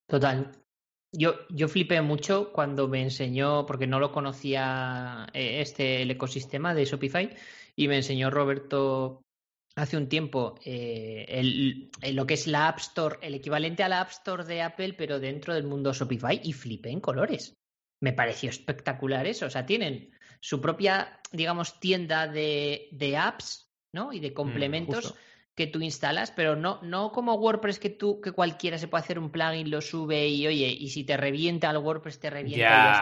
[0.09, 0.51] Total.
[1.13, 6.75] Yo, yo flipé mucho cuando me enseñó, porque no lo conocía eh, este el ecosistema
[6.75, 7.35] de Shopify,
[7.75, 9.23] y me enseñó Roberto
[9.75, 13.89] hace un tiempo eh, el- el- lo que es la App Store, el equivalente a
[13.89, 17.55] la App Store de Apple, pero dentro del mundo Shopify, y flipé en colores.
[18.01, 19.47] Me pareció espectacular eso.
[19.47, 24.13] O sea, tienen su propia, digamos, tienda de, de apps, ¿no?
[24.13, 25.19] Y de complementos justo.
[25.59, 29.19] Que tú instalas, pero no, no como WordPress que tú, que cualquiera se puede hacer
[29.19, 32.61] un plugin, lo sube y oye, y si te revienta el WordPress te revienta y
[32.61, 32.93] ya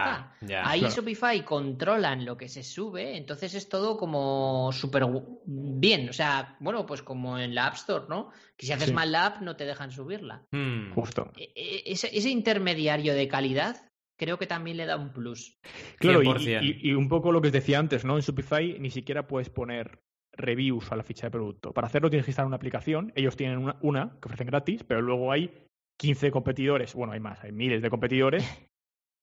[0.41, 0.67] está.
[0.69, 0.95] Ahí Claro.
[0.95, 5.05] Shopify controlan lo que se sube, entonces es todo como súper
[5.45, 6.09] bien.
[6.09, 8.31] O sea, bueno, pues como en la App Store, ¿no?
[8.57, 8.93] Que si haces Sí.
[8.93, 10.43] mal la app no te dejan subirla.
[10.51, 10.93] Mm.
[10.93, 11.31] Justo.
[11.37, 13.77] E- e- Ese, ese intermediario de calidad
[14.17, 15.59] creo que también le da un plus.
[15.99, 16.63] Claro, y, 100%.
[16.63, 18.15] y- y un poco lo que os decía antes, ¿no?
[18.15, 20.01] En Shopify ni siquiera puedes poner
[20.37, 21.73] reviews a la ficha de producto.
[21.73, 23.11] Para hacerlo tienes que instalar una aplicación.
[23.15, 25.51] Ellos tienen una, una que ofrecen gratis, pero luego hay
[25.99, 26.93] 15 competidores.
[26.93, 28.43] Bueno, hay más, hay miles de competidores.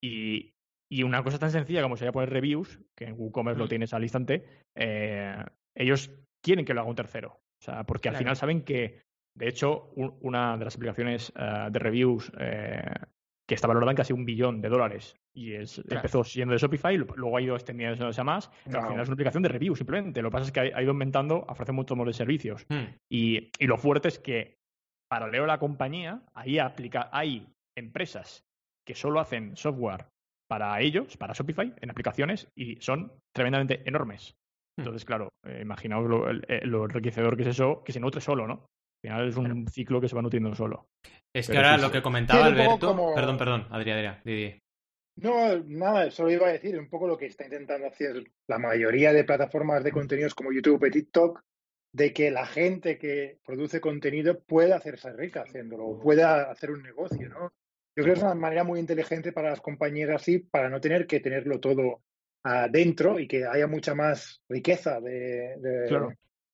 [0.02, 0.52] Y,
[0.92, 4.02] y una cosa tan sencilla como sería poner reviews, que en WooCommerce lo tienes al
[4.02, 4.44] instante,
[4.76, 5.34] eh,
[5.74, 6.10] ellos
[6.42, 7.40] quieren que lo haga un tercero.
[7.58, 8.18] O sea, porque al Claro.
[8.24, 9.00] final saben que,
[9.34, 12.82] de hecho, un- una de las aplicaciones eh, de reviews eh,
[13.46, 15.96] que está valorada en casi un billón de dólares y es, Claro.
[15.96, 19.14] empezó siendo de Shopify, luego ha ido extendiéndose a más, pero al final es una
[19.14, 20.22] aplicación de reviews simplemente.
[20.22, 22.64] Lo que pasa es que ha, ido aumentando, ofrece muchos más de servicios.
[22.68, 22.94] Hmm.
[23.10, 24.56] Y, y lo fuerte es que,
[25.10, 28.44] paralelo a la compañía, ahí aplica, hay empresas
[28.86, 30.06] que solo hacen software
[30.48, 34.36] para ellos, para Shopify, en aplicaciones, y son tremendamente enormes.
[34.76, 34.82] Hmm.
[34.82, 38.46] Entonces, claro, eh, imaginaos lo, eh, lo enriquecedor que es eso, que se nutre solo,
[38.46, 38.66] ¿no?
[39.08, 40.88] Al final es un ciclo que se va nutriendo solo.
[41.34, 42.86] Es que Pero ahora sí, lo que comentaba Sí, Alberto.
[42.88, 44.58] como- Perdón, perdón, Adrián, Adrián, Didi.
[45.16, 49.12] No, nada, solo iba a decir un poco lo que está intentando hacer la mayoría
[49.12, 51.40] de plataformas de contenidos como YouTube y TikTok,
[51.92, 56.82] de que la gente que produce contenido pueda hacerse rica haciéndolo, o pueda hacer un
[56.82, 57.52] negocio, ¿no?
[57.96, 61.06] Yo creo que es una manera muy inteligente para las compañías así, para no tener
[61.06, 62.00] que tenerlo todo
[62.44, 66.12] adentro y que haya mucha más riqueza de, de- Claro.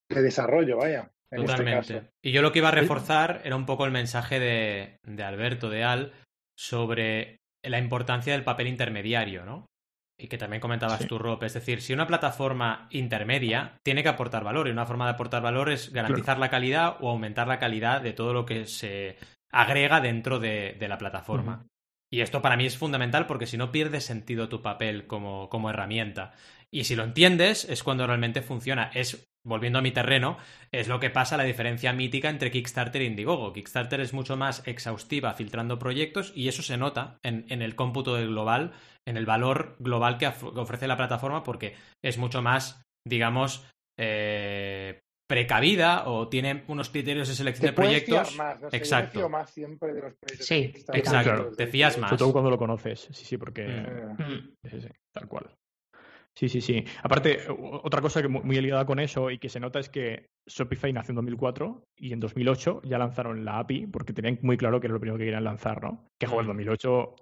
[0.09, 1.11] de desarrollo, vaya.
[1.31, 2.09] En este Totalmente.
[2.21, 5.69] y yo lo que iba a reforzar era un poco el mensaje de, de Alberto,
[5.69, 6.13] de Al,
[6.57, 9.65] sobre la importancia del papel intermediario, ¿no?
[10.19, 11.07] Y que también comentabas Sí.
[11.07, 11.43] tú, Rob.
[11.43, 15.41] Es decir, si una plataforma intermedia tiene que aportar valor, y una forma de aportar
[15.41, 19.17] valor es garantizar la calidad o aumentar la calidad de todo lo que se
[19.51, 21.65] agrega dentro de, de la plataforma.
[22.13, 25.69] Y esto para mí es fundamental porque si no pierdes sentido tu papel como, como
[25.69, 26.33] herramienta.
[26.69, 28.91] Y si lo entiendes, es cuando realmente funciona.
[28.93, 30.37] Es, volviendo a mi terreno,
[30.71, 33.53] es lo que pasa la diferencia mítica entre Kickstarter e Indiegogo.
[33.53, 38.15] Kickstarter es mucho más exhaustiva filtrando proyectos y eso se nota en, en el cómputo
[38.15, 38.73] del global,
[39.07, 43.65] en el valor global que, of- que ofrece la plataforma porque es mucho más, digamos,
[43.99, 48.35] eh, precavida o tiene unos criterios de selección Te de fiar proyectos.
[48.35, 49.19] más, no sé, yo me Exacto.
[49.19, 52.09] fío más siempre de los proyectos Sí, exacto, te fías más.
[52.09, 53.07] Sobre todo cuando lo conoces.
[53.11, 53.65] Sí, sí, porque.
[53.67, 54.55] Mm.
[54.69, 55.49] Sí, sí, tal cual.
[56.37, 56.85] Sí, sí, sí.
[57.03, 57.39] Aparte,
[57.83, 60.93] otra cosa que mu- muy ligada con eso y que se nota es que Shopify
[60.93, 64.87] nació en 2004 y en 2008 ya lanzaron la API porque tenían muy claro que
[64.87, 66.05] era lo primero que querían lanzar, ¿no?
[66.19, 66.47] Que, joder, Mm.
[66.47, 67.15] 2008,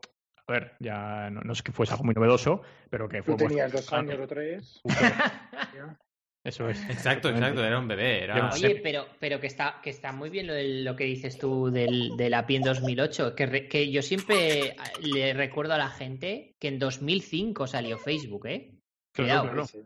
[0.48, 3.36] a ver, ya no, no es que fuese algo muy novedoso, pero que fue...
[3.36, 4.80] Tú tenías dos ah, años o tres.
[6.45, 6.82] Eso es.
[6.89, 8.24] Exacto, exacto, era un bebé.
[8.24, 8.50] Era...
[8.54, 11.69] Oye, pero, pero que está, que está muy bien lo, del- lo que dices tú
[11.69, 16.54] del, del API en 2008, que, re- que yo siempre le recuerdo a la gente
[16.60, 18.79] que en 2005 salió Facebook, ¿eh?
[19.23, 19.43] Claro, Cuidado.
[19.51, 19.65] claro.
[19.67, 19.79] Sí.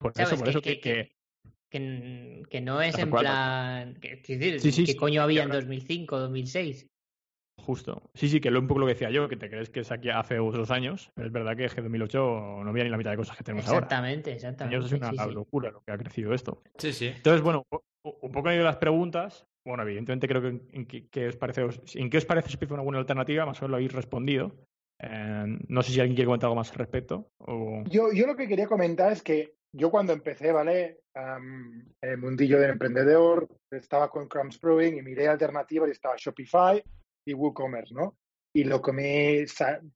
[0.00, 0.80] Por eso, por eso Que- que...
[0.80, 1.18] que- que-
[1.70, 3.22] Que, que no es en cual.
[3.24, 3.94] plan...
[4.00, 4.96] Que, que decir, Sí, sí, ¿Qué sí.
[4.98, 6.86] coño había en ahora- 2005, 2006?
[7.60, 8.10] Justo.
[8.14, 9.90] Sí, sí, que lo un poco lo que decía yo, que te crees que es
[9.92, 13.10] aquí hace otros años, pero es verdad que en 2008 no había ni la mitad
[13.10, 13.78] de cosas que tenemos ahora.
[13.80, 14.86] Exactamente, exactamente.
[14.86, 15.30] es una sí, sí.
[15.34, 16.62] locura lo que ha crecido esto.
[16.78, 17.08] Sí, sí.
[17.08, 17.64] Entonces, bueno,
[18.22, 19.44] un poco de las preguntas.
[19.66, 22.74] Bueno, evidentemente creo que en, en qué, qué os parece, en qué os parece Shopify
[22.74, 24.54] una buena alternativa, más o menos lo habéis respondido.
[25.00, 27.30] Eh, no sé si alguien quiere comentar algo más al respecto.
[27.86, 31.00] Yo, yo lo que quería comentar es que yo cuando empecé, ¿vale?
[31.14, 36.82] En el mundillo del emprendedor, estaba con Crumbs Brewing y miré alternativas y estaba Shopify
[37.24, 38.16] y WooCommerce, ¿no?
[38.54, 39.44] Y lo que me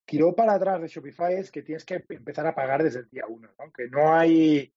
[0.05, 3.25] tiró para atrás de Shopify es que tienes que empezar a pagar desde el día
[3.27, 3.73] uno, ¿no?
[3.73, 4.73] Que no hay,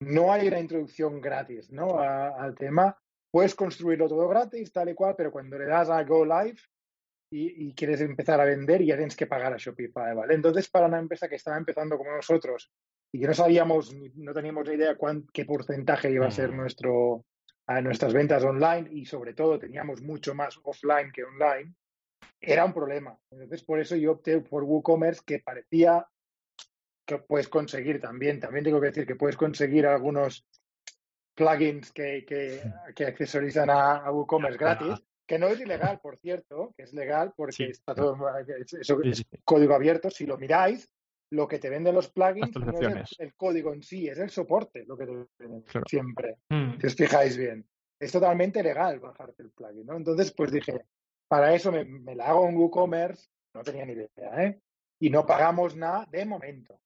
[0.00, 2.00] no hay una introducción gratis, ¿no?
[2.00, 2.96] Al tema.
[3.30, 6.58] Puedes construirlo todo gratis, tal y cual, pero cuando le das a Go Live
[7.30, 10.34] y, y quieres empezar a vender, ya tienes que pagar a Shopify, ¿vale?
[10.34, 12.70] Entonces, para una empresa que estaba empezando como nosotros
[13.12, 16.56] y que no sabíamos, no teníamos ni idea cuán, qué porcentaje iba a ser Mm.
[16.56, 17.24] nuestro,
[17.66, 21.74] a nuestras ventas online y sobre todo teníamos mucho más offline que online,
[22.40, 23.16] era un problema.
[23.30, 26.06] Entonces, por eso yo opté por WooCommerce, que parecía
[27.06, 30.46] que puedes conseguir también, también tengo que decir que puedes conseguir algunos
[31.34, 32.60] plugins que, que,
[32.94, 37.32] que accesorizan a, a WooCommerce gratis, que no es ilegal, por cierto, que es legal
[37.36, 37.62] porque Sí.
[37.70, 38.16] está todo,
[38.58, 39.24] es- eso Sí, sí.
[39.44, 40.10] código abierto.
[40.10, 40.90] Si lo miráis,
[41.30, 44.84] lo que te venden los plugins no es el, código en sí, es el soporte
[44.86, 45.84] lo que te venden Claro.
[45.88, 46.38] siempre.
[46.48, 46.80] Mm.
[46.80, 47.64] Si os fijáis bien,
[48.00, 49.96] es totalmente legal bajarte el plugin, ¿no?
[49.96, 50.80] Entonces, pues dije,
[51.28, 54.58] para eso me, me la hago en WooCommerce, no tenía ni idea, ¿eh?
[54.98, 56.80] Y no pagamos nada de momento.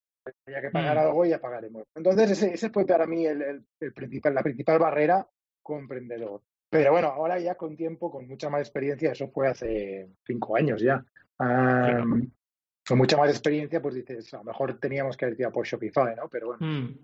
[0.46, 1.00] Había que pagar Mm.
[1.00, 1.84] algo y ya pagaremos.
[1.94, 5.26] Entonces, ese, ese fue para mí el, el- el principal, la principal barrera
[5.62, 6.42] como emprendedor.
[6.74, 10.80] Pero bueno, ahora ya con tiempo, con mucha más experiencia, eso fue hace cinco años
[10.80, 11.04] ya.
[11.38, 16.16] Con mucha más experiencia, pues dices, a lo mejor teníamos que haber tirado por Shopify,
[16.16, 16.28] ¿no?
[16.28, 16.66] Pero bueno.
[16.66, 16.98] Mm.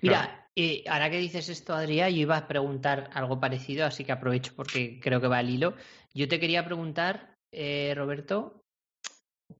[0.00, 4.10] Mira, eh, ahora que dices esto, Adrián, yo iba a preguntar algo parecido, así que
[4.10, 5.76] aprovecho porque creo que va al hilo.
[6.12, 8.64] Yo te quería preguntar, eh, Roberto,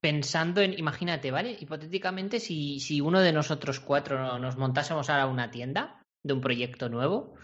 [0.01, 1.57] pensando en, imagínate, ¿vale?
[1.61, 6.89] Hipotéticamente, si, si uno de nosotros cuatro nos montásemos ahora una tienda de un proyecto
[6.89, 7.37] nuevo,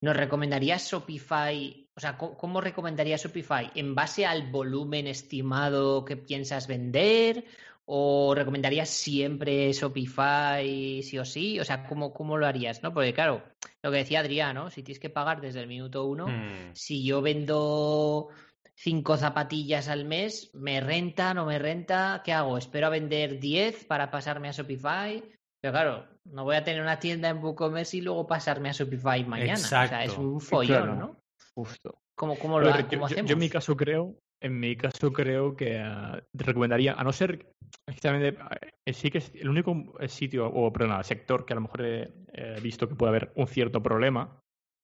[0.00, 1.88] ¿nos recomendarías Shopify?
[1.94, 3.70] O sea, ¿cómo, cómo recomendarías Shopify?
[3.74, 7.44] ¿En base al volumen estimado que piensas vender?
[7.90, 11.58] ¿O recomendarías siempre Shopify sí o sí?
[11.58, 12.82] O sea, ¿cómo, cómo lo harías?
[12.82, 12.92] ¿no?
[12.92, 13.42] Porque claro,
[13.82, 14.70] lo que decía Adrián, ¿no?
[14.70, 16.74] Si tienes que pagar desde el minuto uno, Mm.
[16.74, 18.28] si yo vendo
[18.74, 22.22] cinco zapatillas al mes, ¿me renta, no me renta?
[22.24, 22.58] ¿Qué hago?
[22.58, 25.24] ¿Espero a vender 10 para pasarme a Shopify?
[25.60, 29.24] Pero claro, no voy a tener una tienda en WooCommerce y luego pasarme a Shopify
[29.24, 29.54] mañana.
[29.54, 30.20] O sea, es Exacto.
[30.20, 30.94] un follón, Claro.
[30.96, 31.16] ¿no?
[31.54, 31.98] Justo.
[32.14, 33.28] ¿Cómo, cómo lo yo, cómo yo- hacemos?
[33.28, 37.12] yo en mi caso creo, en mi caso creo que eh, te recomendaría, a no
[37.12, 37.52] ser
[37.86, 38.38] exactamente,
[38.86, 41.82] eh, sí que es el único eh, sitio o perdón, sector que a lo mejor
[41.84, 44.40] he, visto que puede haber un cierto problema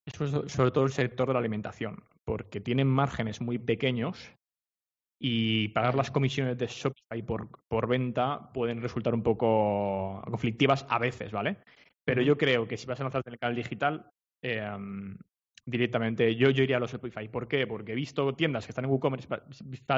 [0.06, 4.30] es sobre todo el sector de la alimentación, porque tienen márgenes muy pequeños
[5.18, 10.98] y pagar las comisiones de Shopify por, por venta pueden resultar un poco conflictivas a
[10.98, 11.58] veces, ¿vale?
[12.04, 14.10] Pero yo creo que si vas a lanzarte en el canal digital,
[14.42, 14.70] eh,
[15.66, 17.28] directamente yo, yo iría a los Shopify.
[17.28, 17.66] ¿Por qué?
[17.66, 19.28] Porque he visto tiendas que están en WooCommerce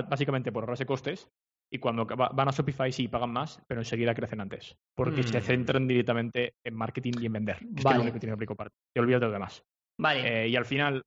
[0.09, 1.29] básicamente por ahorrarse costes
[1.73, 4.77] y cuando va- van a Shopify sí pagan más, pero enseguida crecen antes.
[4.95, 5.43] Porque se Mm.
[5.43, 7.59] centran directamente en marketing y en vender.
[7.59, 7.97] que Es que es Vale.
[7.97, 8.71] lo único que tiene que aplicar.
[8.95, 9.65] Te olvidas de lo demás.
[9.99, 11.03] Vale, Eh, y al final,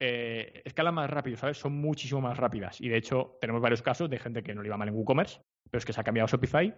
[0.00, 1.58] eh, escalan más rápido, ¿sabes?
[1.58, 2.80] Son muchísimo más rápidas.
[2.80, 5.40] Y de hecho, tenemos varios casos de gente que no le iba mal en WooCommerce,
[5.70, 6.74] pero es que se ha cambiado a Shopify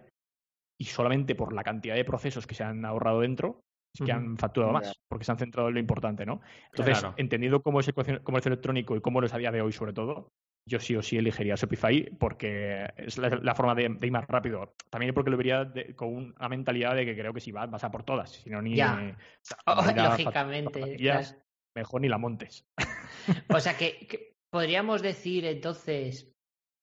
[0.79, 3.61] y solamente por la cantidad de procesos que se han ahorrado dentro,
[3.95, 6.41] es que han facturado más, porque se han centrado en lo importante, ¿no?
[6.71, 7.13] Entonces, Claro.
[7.17, 7.93] entendiendo cómo es el
[8.23, 10.29] comercio electrónico y cómo lo es a día de hoy, sobre todo,
[10.67, 14.25] yo sí o sí elegiría Shopify porque es la, la forma de, de ir más
[14.27, 14.73] rápido.
[14.89, 17.83] También porque lo vería de- con una mentalidad de que creo que si vas, vas
[17.83, 18.75] a por todas, si no ni...
[18.75, 19.15] Ya.
[19.67, 19.75] Oh,
[20.09, 20.31] lógicamente.
[20.97, 21.37] claro.
[21.75, 22.65] Mejor ni la montes.
[23.49, 26.31] O sea, que, que podríamos decir entonces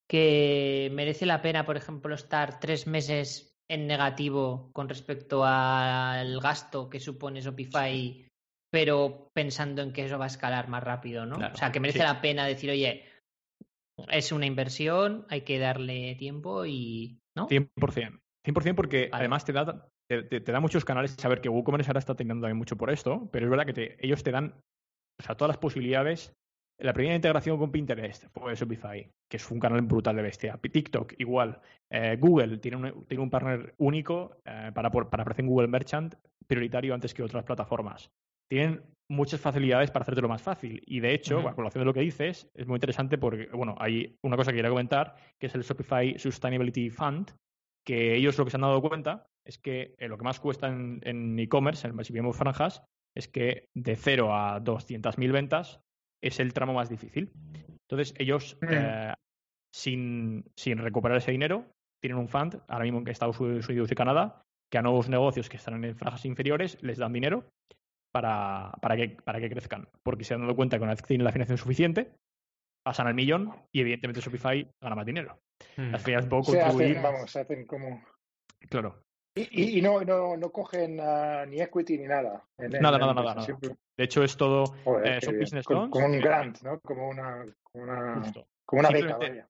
[0.09, 6.91] que merece la pena, por ejemplo, estar tres meses en negativo con respecto al gasto
[6.91, 8.27] que supone Shopify,
[8.73, 11.37] pero pensando en que eso va a escalar más rápido, ¿no?
[11.37, 12.05] Claro, o sea, que merece sí.
[12.05, 13.05] la pena decir, oye,
[14.09, 17.21] es una inversión, hay que darle tiempo y.
[17.37, 17.47] ¿No?
[17.49, 18.21] 100%.
[18.45, 19.21] 100% porque Vale.
[19.21, 21.13] además te da, te, te- te da muchos canales.
[21.13, 24.05] Saber que WooCommerce ahora está teniendo también mucho por esto, pero es verdad que te-
[24.05, 24.61] ellos te dan
[25.21, 26.33] o sea, todas las posibilidades.
[26.83, 30.57] La primera integración con Pinterest fue Shopify, que es un canal brutal de bestia.
[30.59, 31.61] TikTok, igual.
[31.93, 36.15] Eh, Google tiene un, tiene un partner único eh, para, para aparecer en Google Merchant
[36.47, 38.11] prioritario antes que otras plataformas.
[38.51, 40.83] Tienen muchas facilidades para hacértelo más fácil.
[40.87, 41.49] Y de hecho, Ujú.
[41.49, 44.57] a colación de lo que dices, es muy interesante porque, bueno, hay una cosa que
[44.57, 47.31] quería comentar, que es el Shopify Sustainability Fund,
[47.87, 50.69] que ellos lo que se han dado cuenta es que eh, lo que más cuesta
[50.69, 52.83] en en e-commerce, en- si vemos franjas,
[53.17, 55.81] es que de 0 a 200.000 ventas
[56.23, 57.33] es el tramo más difícil.
[57.89, 58.67] Entonces, ellos, Mm.
[58.71, 59.15] eh,
[59.75, 61.65] sin, sin recuperar ese dinero,
[62.03, 65.57] tienen un fund, ahora mismo en Estados Unidos y Canadá, que a nuevos negocios que
[65.57, 67.49] están en franjas inferiores les dan dinero
[68.13, 69.89] para, para, que, para que crezcan.
[70.03, 72.13] Porque se han dado cuenta que una vez que tienen la financiación suficiente,
[72.85, 75.39] pasan al millón y evidentemente Shopify gana más dinero.
[75.77, 75.95] Mm.
[75.95, 76.99] Al final es un poco Se contribuir.
[76.99, 78.03] hacen, vamos, se hacen como...
[78.69, 79.03] Claro.
[79.35, 82.43] Y, y- no, no, no cogen ah, ni equity ni nada.
[82.59, 83.47] en- Nada, nada, nada,
[83.97, 85.93] De hecho, es todo Joder, eh, son business Como- loans.
[85.93, 86.81] Como un grant, ¿no?
[86.81, 88.47] Como una, como una, justo.
[88.65, 89.47] como una beca, vaya.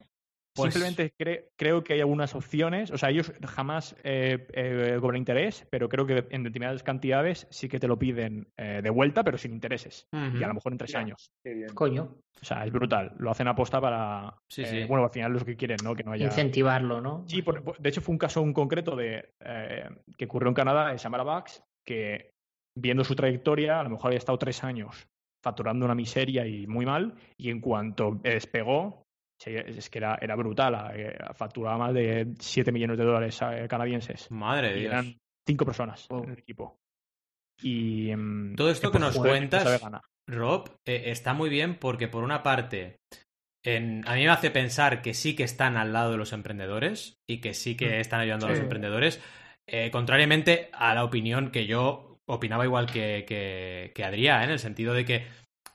[0.53, 2.91] Pues- Simplemente cre- creo que hay algunas opciones.
[2.91, 7.69] O sea, ellos jamás eh, eh, cobran interés, pero creo que en determinadas cantidades sí
[7.69, 10.09] que te lo piden eh, de vuelta, pero sin intereses.
[10.13, 10.99] Y a lo mejor en tres Ya.
[10.99, 11.31] años.
[11.45, 11.69] Qué bien.
[11.73, 13.15] Coño, O sea, es brutal.
[13.19, 14.35] Lo hacen aposta para.
[14.49, 14.85] Sí, eh, sí.
[14.85, 15.95] Bueno, al final es lo que quieren, ¿no?
[15.95, 16.27] Que no haya.
[16.27, 17.25] incentivarlo, ¿no?
[17.29, 19.89] Sí, por- por- de hecho fue un caso en concreto de eh,
[20.19, 22.31] que ocurrió en Canadá, de Samara Bax, que
[22.77, 25.07] viendo su trayectoria, a lo mejor había estado tres años
[25.45, 29.05] facturando una miseria y muy mal, y en cuanto despegó,
[29.47, 34.31] es que era, era brutal, eh, facturaba más de 7 millones de dólares eh, canadienses.
[34.31, 36.79] Madre de eran cinco personas en el equipo.
[37.63, 39.81] Y mm, Todo esto que por nos cuentas-.
[40.27, 43.01] Rob, eh, está muy bien porque por una parte,
[43.65, 47.19] en- a mí me hace pensar que sí que están al lado de los emprendedores
[47.29, 48.01] y que sí que Mm.
[48.01, 49.21] están ayudando a los emprendedores,
[49.67, 54.45] eh, contrariamente a la opinión que yo opinaba igual que, que, que Adrián, ¿eh?
[54.45, 55.27] en el sentido de que,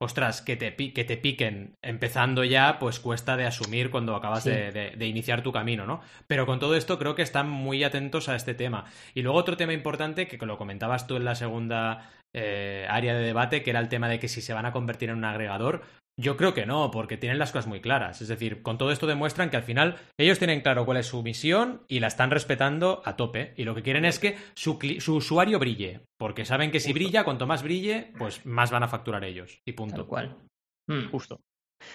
[0.05, 4.49] ostras, que te, que te piquen empezando ya, pues cuesta de asumir cuando acabas Sí.
[4.51, 6.01] de, de- de iniciar tu camino, ¿no?
[6.27, 8.85] Pero con todo esto creo que están muy atentos a este tema.
[9.13, 13.25] Y luego otro tema importante, que lo comentabas tú en la segunda eh, área de
[13.25, 15.83] debate, que era el tema de que si se van a convertir en un agregador.
[16.17, 18.21] Yo creo que no, porque tienen las cosas muy claras.
[18.21, 21.21] Es decir, con todo esto demuestran que al final ellos tienen claro cuál es su
[21.23, 23.53] misión y la están respetando a tope.
[23.57, 26.99] Y lo que quieren es que su, usuario brille, porque saben que si Justo.
[26.99, 29.59] brilla, cuanto más brille, pues más van a facturar ellos.
[29.65, 29.97] Y punto.
[29.97, 30.37] Tal cual.
[30.87, 31.09] Mm.
[31.09, 31.41] Justo.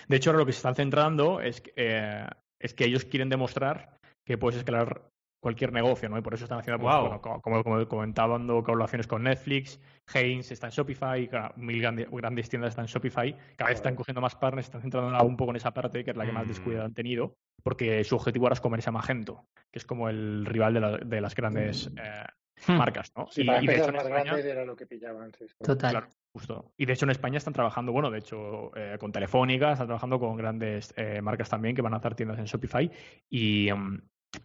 [0.06, 2.26] De hecho, ahora lo que se están centrando es que, eh,
[2.60, 3.96] es que ellos quieren demostrar
[4.26, 5.09] que puedes escalar
[5.41, 6.18] cualquier negocio, ¿no?
[6.18, 9.80] Y por eso están haciendo, pues, bueno, co- como, como comentaba, dando colaboraciones con Netflix,
[10.14, 13.97] Heinz está en Shopify, claro, mil grande- grandes tiendas están en Shopify, cada vez están
[13.97, 16.45] cogiendo más partners, están centrando un poco en esa parte, que es la que más
[16.45, 16.49] Mm.
[16.49, 20.45] descuidado han tenido, porque su objetivo ahora es comerse a Magento, que es como el
[20.47, 22.24] rival de, la- de las grandes eh,
[22.66, 23.26] Hmm, marcas, ¿no?
[23.30, 25.32] Sí, Y- para y de hecho más España- grandes era lo que pillaban.
[25.32, 25.47] sí.
[25.62, 25.91] Total.
[25.93, 26.72] Claro, justo.
[26.76, 30.20] Y de hecho en España están trabajando, bueno, de hecho eh, con Telefónica, están trabajando
[30.20, 32.91] con grandes eh, marcas también que van a hacer tiendas en Shopify.
[33.30, 34.03] Y, mm,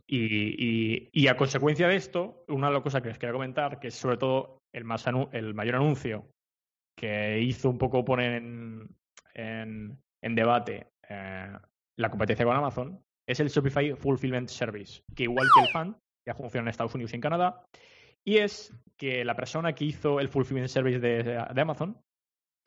[0.08, 0.20] y,
[0.98, 3.88] y- y a consecuencia de esto, una de las cosas que les quería comentar, que
[3.88, 6.30] es sobre todo el, más el mayor anuncio
[6.98, 8.88] que hizo un poco poner en,
[9.34, 11.52] en, en debate eh,
[11.98, 16.34] la competencia con Amazon, es el Shopify Fulfillment Service, que igual que el FAN, ya
[16.36, 17.66] funciona en Estados Unidos y en Canadá,
[18.26, 22.00] y es que la persona que hizo el Fulfillment Service de, Amazon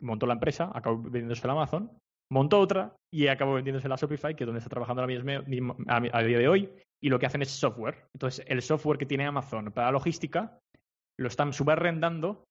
[0.03, 1.91] montó la empresa, acabó vendiéndose a Amazon,
[2.31, 6.39] montó otra y acabó vendiéndose a Shopify, que es donde está trabajando a, a día
[6.39, 6.71] de hoy,
[7.01, 8.09] y lo que hacen es software.
[8.15, 10.59] Entonces, el software que tiene Amazon para logística
[11.19, 12.45] lo están subarrendando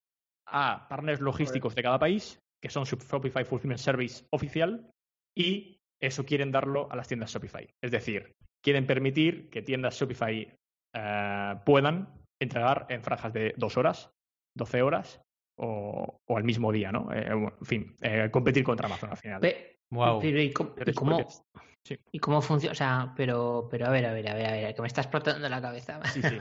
[0.47, 4.89] a partners logísticos de cada país, que son su Shopify Fulfillment Service oficial,
[5.35, 7.67] y eso quieren darlo a las tiendas Shopify.
[7.83, 8.33] Es decir,
[8.63, 10.53] quieren permitir que tiendas Shopify
[10.93, 14.11] eh, puedan entregar en franjas de dos horas,
[14.55, 15.21] 12 horas
[15.59, 17.11] o, al mismo día, ¿no?
[17.13, 19.41] Eh, en fin, eh, competir contra Amazon al final.
[19.91, 20.19] Wow.
[20.21, 21.25] Pero ¿y cómo, y cómo-
[21.85, 21.97] Sí,
[22.41, 22.73] funciona?
[22.73, 25.01] O sea, pero, pero a ver, a ver, a ver, a ver, que me está
[25.01, 26.01] explotando la cabeza.
[26.13, 26.35] sí, sí.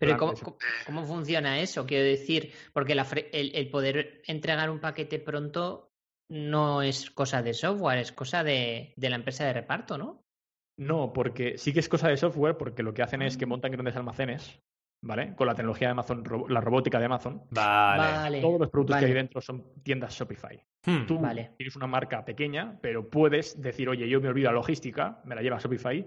[0.00, 1.86] Pero ¿cómo, cómo- cómo funciona eso?
[1.86, 5.92] Quiero decir, porque la el, el poder entregar un paquete pronto
[6.28, 10.22] no es cosa de software, es cosa de, de la empresa de reparto, ¿no?
[10.76, 13.38] No, porque sí que es cosa de software, porque lo que hacen es Ah.
[13.38, 14.58] que montan grandes almacenes,
[15.04, 15.34] ¿vale?
[15.36, 17.42] Con la tecnología de Amazon, ro- la robótica de Amazon.
[17.50, 18.40] Vale.
[18.40, 20.60] Todos los productos vale, que hay dentro son tiendas Shopify.
[20.86, 21.06] Hmm.
[21.06, 21.52] Tú Vale.
[21.56, 25.42] tienes una marca pequeña, pero puedes decir, oye, yo me olvido la logística, me la
[25.42, 26.06] lleva Shopify,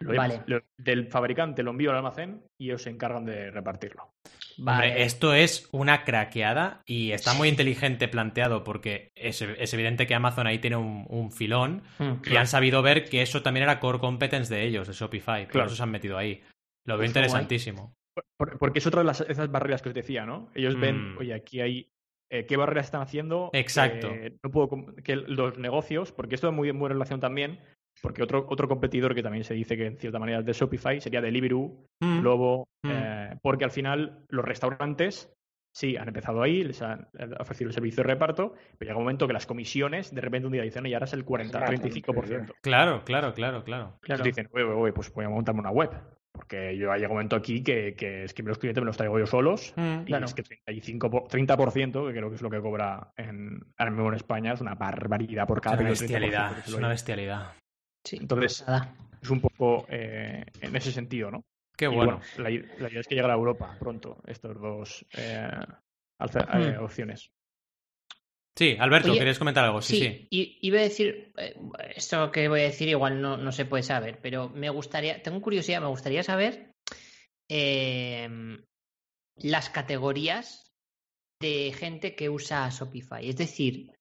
[0.00, 0.42] lo Vale.
[0.46, 4.10] lo- del fabricante lo envío al almacén y ellos se encargan de repartirlo.
[4.58, 5.02] Hombre, Vale.
[5.02, 10.46] esto es una craqueada y está muy inteligente planteado porque es, es evidente que Amazon
[10.46, 12.14] ahí tiene un, un filón Hmm.
[12.24, 15.44] y han sabido ver que eso también era core competence de ellos, de Shopify.
[15.44, 15.66] Por Claro.
[15.66, 16.42] eso se han metido ahí.
[16.86, 17.92] Lo veo Pues interesantísimo.
[18.38, 20.50] Por- porque es otra de las, esas barreras que os decía, ¿no?
[20.54, 21.18] Ellos ven, Mm.
[21.18, 21.90] oye, aquí hay.
[22.30, 23.50] eh, ¿Qué barreras están haciendo?
[23.52, 24.08] Exacto.
[24.10, 24.68] Eh, no puedo.
[25.04, 27.60] Que los negocios, porque esto es muy muy relación también,
[28.02, 31.00] porque otro, otro competidor que también se dice que en cierta manera es de Shopify
[31.00, 32.20] sería Deliveroo, Hmm.
[32.22, 32.90] Globo, Mm.
[32.90, 35.32] eh, porque al final los restaurantes
[35.72, 37.06] sí han empezado ahí, les han
[37.38, 40.52] ofrecido el servicio de reparto, pero llega un momento que las comisiones de repente un
[40.52, 42.54] día dicen, y ahora es el 40-35%.
[42.62, 43.98] Claro, claro, claro, claro.
[44.00, 44.22] Claro.
[44.22, 45.90] Entonces dicen, oye, oye, pues voy a montarme una web.
[46.36, 49.18] Porque yo llega un momento aquí que, que es que los clientes me los traigo
[49.18, 50.02] yo solos Hmm.
[50.02, 50.26] y Claro.
[50.26, 54.08] es que 35 por- 30%, que creo que es lo que cobra en, ahora mismo
[54.08, 56.58] en España, es una barbaridad por Es cada una pedido, 30%, bestialidad.
[56.58, 57.52] Es una bestialidad.
[58.04, 58.94] Sí, Entonces, nada.
[59.22, 61.44] Es un poco eh, en ese sentido, ¿no?
[61.76, 62.20] Qué Y bueno.
[62.36, 65.48] la, la idea es que llegue a Europa pronto, estos dos eh,
[66.20, 66.84] eh, Hmm.
[66.84, 67.30] opciones.
[68.58, 69.82] Sí, Alberto, Oye, ¿querías comentar algo?
[69.82, 70.28] Sí, Sí, sí.
[70.30, 71.54] y iba a decir, eh,
[71.94, 75.42] esto que voy a decir igual no, no se puede saber, pero me gustaría, tengo
[75.42, 76.70] curiosidad, me gustaría saber
[77.50, 78.62] em,
[79.36, 80.64] las categorías
[81.40, 83.28] de gente que usa Shopify.
[83.28, 83.92] Es decir,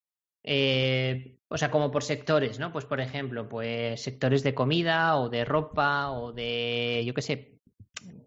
[0.46, 2.72] eh, o sea, como por sectores, ¿no?
[2.72, 7.58] Pues por ejemplo, pues sectores de comida o de ropa o de, yo qué sé,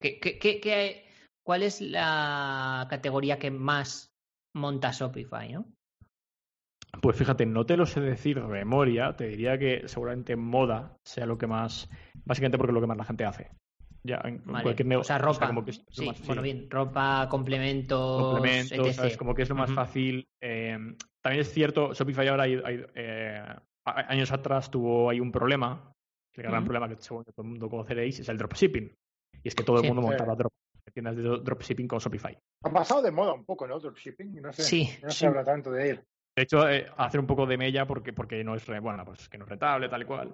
[0.00, 1.06] ¿qué, qué, qué- qué-
[1.42, 4.10] ¿cuál es la categoría que más
[4.54, 5.72] monta Shopify, ¿no?
[7.02, 11.26] Pues fíjate, no te lo sé decir de memoria, te diría que seguramente moda sea
[11.26, 11.88] lo que más,
[12.24, 13.50] básicamente porque es lo que más la gente hace.
[14.04, 15.46] Ya, en Vale, cualquier nego- o sea, ropa.
[15.48, 16.52] como que es lo sí, más- bueno, sí.
[16.52, 18.94] bien, ropa, complementos, complementos, etc.
[18.94, 19.16] ¿sabes?
[19.16, 20.26] Como que es lo más fácil.
[20.40, 20.78] Eh,
[21.22, 23.42] también es cierto, Shopify ahora, hay- hay, eh,
[23.84, 25.92] a- años atrás tuvo ahí un problema,
[26.36, 28.94] el gran problema que seguro que todo el mundo conoceréis, es el dropshipping.
[29.42, 30.52] Y es que todo el mundo montaba drop,
[30.94, 32.36] tiendas de dro- dropshipping con Shopify.
[32.64, 33.78] Ha pasado de moda un poco, ¿no?
[33.78, 34.40] Dropshipping.
[34.40, 34.62] No sé.
[34.62, 36.04] Sí, no se habla tanto de él.
[36.38, 39.28] De hecho, eh, hacer un poco de mella porque, porque no es, re- bueno, pues
[39.28, 40.32] que no es rentable, tal y cual.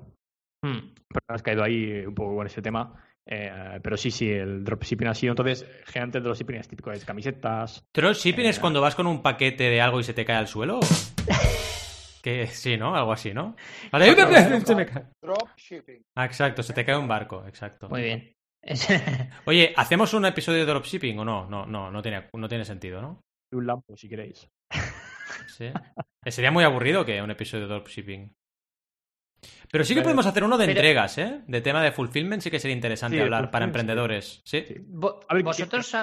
[0.62, 0.92] Hmm.
[1.08, 2.94] Pero has caído ahí un poco con ese tema.
[3.26, 5.32] Eh, pero sí, sí, el dropshipping ha sido.
[5.32, 7.82] Entonces, generalmente el dropshipping es típico de camisetas.
[7.94, 10.46] ¿Dropshipping es Eh, cuando vas con un paquete de algo y se te cae al
[10.46, 10.80] suelo?
[12.22, 12.94] que sí, ¿no?
[12.94, 13.56] Algo así, ¿no?
[13.92, 14.14] Vale,
[14.60, 15.04] se me cae.
[15.22, 16.02] Dropshipping.
[16.16, 17.88] Ah, exacto, se te cae un barco, exacto.
[17.88, 18.32] Muy bien.
[19.46, 21.48] Oye, ¿hacemos un episodio de dropshipping o no?
[21.48, 23.20] No, no, no tiene, no tiene sentido, ¿no?
[23.52, 24.46] Un lampo, si queréis.
[25.48, 25.64] Sí.
[26.24, 28.32] Eh, Sería muy aburrido que un episodio de dropshipping.
[29.70, 31.42] Pero sí que Pero- podemos hacer uno de pero- entregas, ¿eh?
[31.46, 34.40] De tema de fulfillment sí que sería interesante Sí, hablar para emprendedores.
[34.44, 34.64] ¿Sí?
[34.66, 34.74] Sí.
[34.88, 35.96] Vo- A ver, ¿qué- vosotros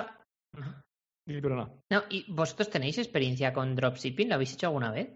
[1.25, 1.81] pero no.
[1.91, 5.09] no, y vosotros tenéis experiencia con dropshipping, ¿lo habéis hecho alguna vez?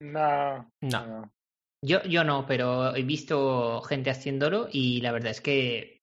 [0.00, 0.70] No.
[0.82, 1.06] No.
[1.06, 1.30] no.
[1.84, 5.98] Yo, yo no, pero he visto gente haciéndolo y la verdad es que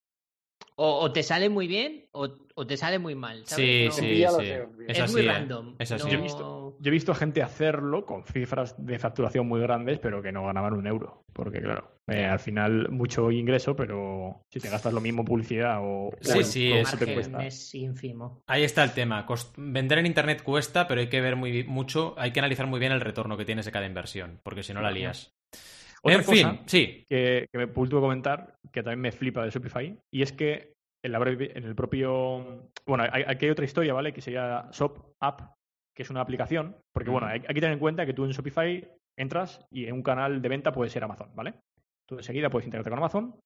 [0.77, 3.45] O, o te sale muy bien o, o te sale muy mal.
[3.45, 3.65] ¿sabes?
[3.65, 4.51] Sí, No- sí, sí.
[4.87, 5.27] Es Es, así, muy ¿eh?
[5.27, 5.75] random.
[5.79, 6.03] Es así.
[6.03, 9.99] no- Yo he visto- Yo he visto gente hacerlo con cifras de facturación muy grandes,
[9.99, 11.23] pero que no ganaban un euro.
[11.33, 16.11] Porque, claro, eh, al final mucho ingreso, pero si te gastas lo mismo publicidad o,
[16.21, 17.45] Sí, sí, producto es- que te cuesta.
[17.45, 18.41] es ínfimo.
[18.47, 19.25] Ahí está el tema.
[19.25, 22.79] Cost- Vender en internet cuesta, pero hay que ver muy mucho, hay que analizar muy
[22.79, 25.31] bien el retorno que tienes de cada inversión, porque si no la lías.
[26.03, 27.03] Otra en cosa fin, sí.
[27.09, 30.73] que, que me último comentar, que también me flipa de Shopify, y es que
[31.03, 31.19] en, la
[31.55, 32.69] en el propio...
[32.87, 34.13] Bueno, hay- aquí hay otra historia, ¿vale?
[34.13, 35.41] Que sería Shop App,
[35.95, 38.31] que es una aplicación, porque bueno, hay, hay que tener en cuenta que tú en
[38.31, 38.87] Shopify
[39.17, 41.53] entras y en un canal de venta puede ser Amazon, ¿vale?
[42.07, 43.39] Tú enseguida puedes integrarte con Amazon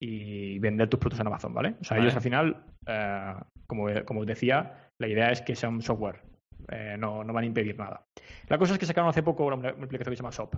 [0.00, 1.76] y vender tus productos en Amazon, ¿vale?
[1.80, 2.06] O sea, Vale.
[2.06, 3.34] ellos al final, eh,
[3.66, 6.20] como, como os decía, la idea es que sea un software,
[6.68, 8.04] eh, no, no van a impedir nada.
[8.48, 10.54] La cosa es que sacaron hace poco una, una aplicación que se llama Shop.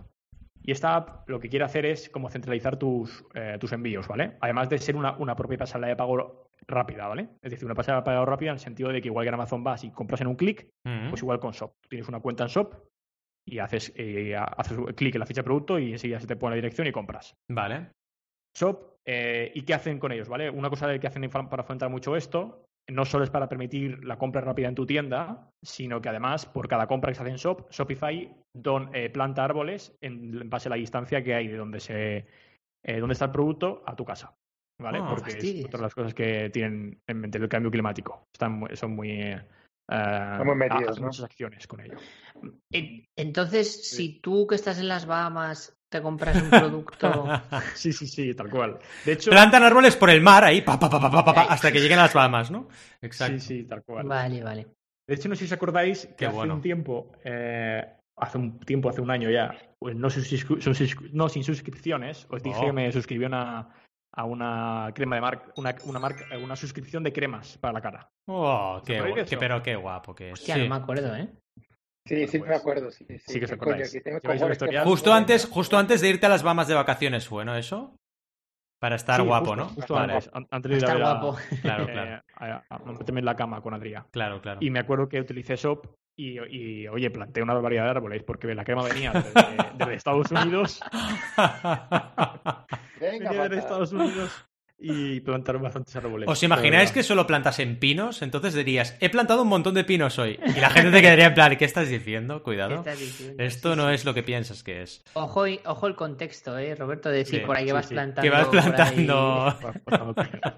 [0.66, 4.36] Y esta app lo que quiere hacer es como centralizar tus, eh, tus envíos, ¿vale?
[4.40, 7.28] Además de ser una, una propia pasarela de pago rápida, ¿vale?
[7.40, 9.34] Es decir, una pasarela de pago rápida en el sentido de que igual que en
[9.34, 11.72] Amazon vas y compras en un clic, pues igual con Shop.
[11.80, 12.74] Tú tienes una cuenta en Shop
[13.46, 16.56] y haces, eh, haces clic en la ficha de producto y enseguida se te pone
[16.56, 17.36] la dirección y compras.
[17.48, 17.92] Vale.
[18.56, 20.28] Shop, eh, ¿y qué hacen con ellos?
[20.28, 20.50] ¿vale?
[20.50, 24.40] Una cosa que hacen para afrontar mucho esto, no solo es para permitir la compra
[24.40, 27.70] rápida en tu tienda, sino que además, por cada compra que se hace en Shop,
[27.70, 31.80] Shopify don, eh, planta árboles en, en base a la distancia que hay de donde,
[31.80, 32.26] se,
[32.84, 34.34] eh, donde está el producto a tu casa.
[34.80, 34.98] ¿Vale?
[35.02, 38.26] Ah, Porque es otra de las cosas que tienen en mente el cambio climático.
[38.32, 39.10] Están, muy- son muy.
[39.10, 39.40] eh,
[40.44, 41.06] muy metidos, ¿no?
[41.06, 41.96] muchas acciones con ello.
[42.70, 47.28] En- Entonces, si tú que estás en las Bahamas te compras un producto.
[47.74, 48.78] Sí, sí, sí, tal cual.
[49.04, 51.42] De hecho, Plantan árboles por el mar ahí, pa, pa, pa, pa, pa, pa, pa,
[51.42, 52.68] hasta que lleguen a las Bahamas, ¿no?
[53.00, 53.38] Exacto.
[53.38, 54.06] sí, sí, tal cual.
[54.06, 54.66] Vale, vale.
[55.08, 56.54] De hecho, no sé si os acordáis que Qué hace bueno.
[56.54, 57.84] un tiempo, eh,
[58.16, 62.66] hace un tiempo, hace un año ya, pues no, sin suscripciones, os dije Oh.
[62.66, 63.68] que me suscribí a una,
[64.12, 68.08] a una crema de marca, una, una marca, una suscripción de cremas para la cara.
[68.28, 70.32] Oh, qué, qué- pero qué guapo que es.
[70.32, 70.62] Hostia, sí.
[70.62, 71.28] no me acuerdo, ¿eh?
[72.06, 72.90] Sí, sí, Pues, me acuerdo.
[72.90, 73.92] Sí, sí, sí que os ¿Qué acordáis.
[74.58, 74.70] coño?
[74.70, 77.56] Que Justo antes, justo antes de irte a las Bahamas de vacaciones fue, ¿no?
[77.56, 77.96] Eso.
[78.80, 79.68] Para estar Sí, guapo, justo- ¿no?
[79.70, 80.12] Justo Vale.
[80.14, 81.38] antes, an- antes de ir a Estar ver a- guapo.
[81.62, 81.92] Claro, eh,
[82.36, 82.62] claro.
[82.68, 84.04] a, a meterme en la cama con Adrián.
[84.12, 84.58] Claro, claro.
[84.62, 85.86] Y me acuerdo que utilicé Shop
[86.18, 89.32] y, y, oye, planté una barbaridad de árboles porque la crema venía desde,
[89.78, 90.80] desde Estados Unidos.
[93.00, 93.58] Venga, venía desde.
[93.58, 94.46] Estados Unidos
[94.78, 96.28] y plantaron bastantes árboles.
[96.28, 98.20] ¿Os imagináis que solo plantasen pinos?
[98.22, 100.38] Entonces dirías, he plantado un montón de pinos hoy.
[100.54, 102.38] Y la gente te quedaría en plan, ¿qué estás diciendo?
[102.38, 102.74] ¿Qué Cuidado.
[102.76, 103.42] estás diciendo?
[103.42, 103.94] Esto Sí, no sí.
[103.94, 105.02] es lo que piensas que es.
[105.14, 107.08] Ojo, ojo el contexto, ¿eh, Roberto?
[107.08, 107.94] De decir Sí, por ahí que sí, vas sí.
[107.94, 108.22] plantando.
[108.22, 109.56] Que vas plantando.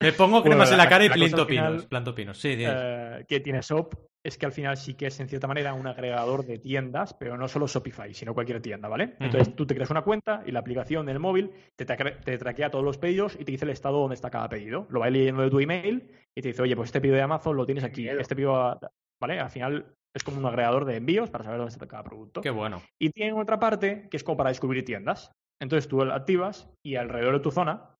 [0.00, 1.86] Me pongo Bueno, cremas en la la- cara y la planto final- pinos.
[1.86, 2.38] Planto pinos.
[2.38, 2.54] Sí.
[2.58, 3.94] Eh, que tiene Shop
[4.24, 7.36] es que al final sí que es en cierta manera un agregador de tiendas, pero
[7.36, 9.16] no solo Shopify, sino cualquier tienda, ¿vale?
[9.18, 12.70] Entonces tú te creas una cuenta y la aplicación del móvil te, tra- te traquea
[12.70, 14.86] todos los pedidos y te dice el estado donde está cada pedido.
[14.90, 17.56] Lo va leyendo de tu email y te dice, oye, pues este pedido de Amazon
[17.56, 18.78] lo tienes aquí, este pedido,
[19.20, 19.40] ¿vale?
[19.40, 22.42] Al final es como un agregador de envíos para saber dónde está cada producto.
[22.42, 22.82] Qué bueno.
[23.00, 25.32] Y tienen otra parte que es como para descubrir tiendas.
[25.60, 27.96] Entonces tú activas y alrededor de tu zona,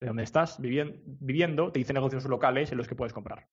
[0.00, 3.46] de donde estás vivien- viviendo, te dice negocios locales en los que puedes comprar.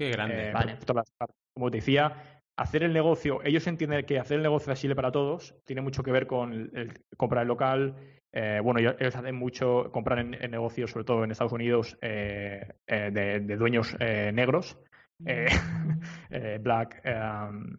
[0.00, 0.48] Qué grande.
[0.48, 0.76] Eh, Vale.
[0.76, 1.36] por todas las partes.
[1.52, 5.54] Como te decía, hacer el negocio, ellos entienden que hacer el negocio accesible para todos
[5.66, 7.96] tiene mucho que ver con el, el comprar el local.
[8.32, 12.66] eh, bueno, ellos hacen mucho, comprar en, en negocios, sobre todo en Estados Unidos, eh,
[12.86, 14.78] eh, de, de dueños eh, negros,
[15.26, 15.46] eh,
[16.30, 17.76] eh, black, um,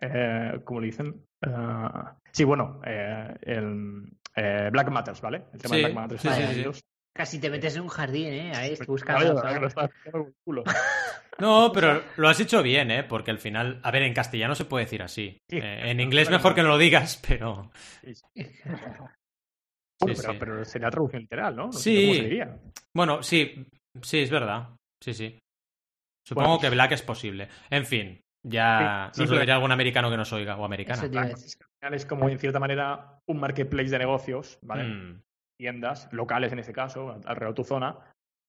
[0.00, 1.24] eh, ¿cómo le dicen?
[2.32, 4.04] Sí, bueno, eh, el,
[4.36, 5.42] eh, Black Matters, ¿vale?
[5.52, 6.60] El tema Sí, de Black Matters sí, en sí, Estados sí.
[6.60, 6.80] Unidos.
[7.16, 8.52] Casi te metes en un jardín, ¿eh?
[8.54, 9.42] Ahí buscando.
[11.38, 13.04] No, pero lo has hecho bien, ¿eh?
[13.04, 15.38] Porque al final, a ver, en castellano se puede decir así.
[15.50, 15.58] Sí.
[15.58, 17.70] Eh, en inglés mejor que no lo digas, pero
[19.98, 20.36] Bueno, Sí, pero, sí.
[20.38, 21.66] pero sería traducción literal, ¿no?
[21.66, 22.02] No sé Sí.
[22.04, 22.58] ¿Cómo se diría?
[22.94, 23.66] bueno, sí,
[24.02, 24.68] sí, es verdad.
[25.02, 25.38] Sí, sí.
[26.26, 26.60] Supongo Bueno.
[26.62, 27.48] que Black es posible.
[27.70, 31.02] En fin, ya Sí, sí, nos lo dirá algún americano que nos oiga o americana.
[31.92, 34.84] Es como, en cierta manera, un marketplace de negocios, ¿vale?
[34.84, 35.22] Mm,
[35.56, 37.98] Tiendas, locales en este caso, alrededor de tu zona.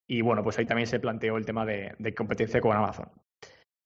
[0.09, 3.09] Y bueno, pues ahí también se planteó el tema de, competencia con Amazon.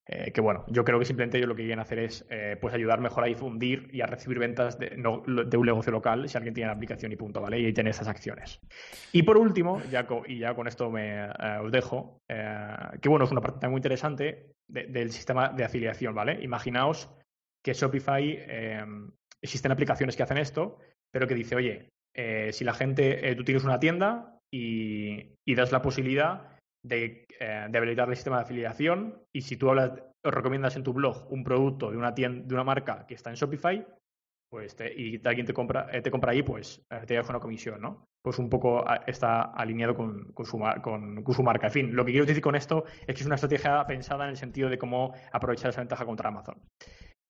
[0.07, 2.73] Eh, que bueno, yo creo que simplemente ellos lo que quieren hacer es eh, pues
[2.73, 6.35] ayudar mejor a difundir y a recibir ventas de, no- de un negocio local si
[6.37, 7.59] alguien tiene la aplicación y punto, ¿vale?
[7.59, 8.59] Y tiene esas acciones.
[9.13, 11.29] Y por último, ya y ya con esto me eh,
[11.61, 16.43] os dejo, que bueno, es una parte muy interesante de- del sistema de afiliación, ¿vale?
[16.43, 17.09] Imaginaos
[17.63, 18.39] que Shopify
[19.41, 20.79] existen aplicaciones que hacen esto,
[21.11, 25.71] pero que dice, oye, eh, si la gente, eh, tú tienes una tienda y, das
[25.71, 29.91] la posibilidad de, eh, de habilitar el sistema de afiliación y si tú hablas,
[30.25, 33.29] o recomiendas en tu blog un producto de una tienda, de una marca que está
[33.29, 33.85] en Shopify,
[34.49, 37.39] pues te- y alguien te compra, eh, te compra ahí, pues eh, te deja una
[37.39, 38.05] comisión, ¿no?
[38.23, 40.57] Pues un poco a- está alineado con su
[41.43, 41.67] marca.
[41.67, 44.31] En fin, lo que quiero decir con esto es que es una estrategia pensada en
[44.31, 46.55] el sentido de cómo aprovechar esa ventaja contra Amazon.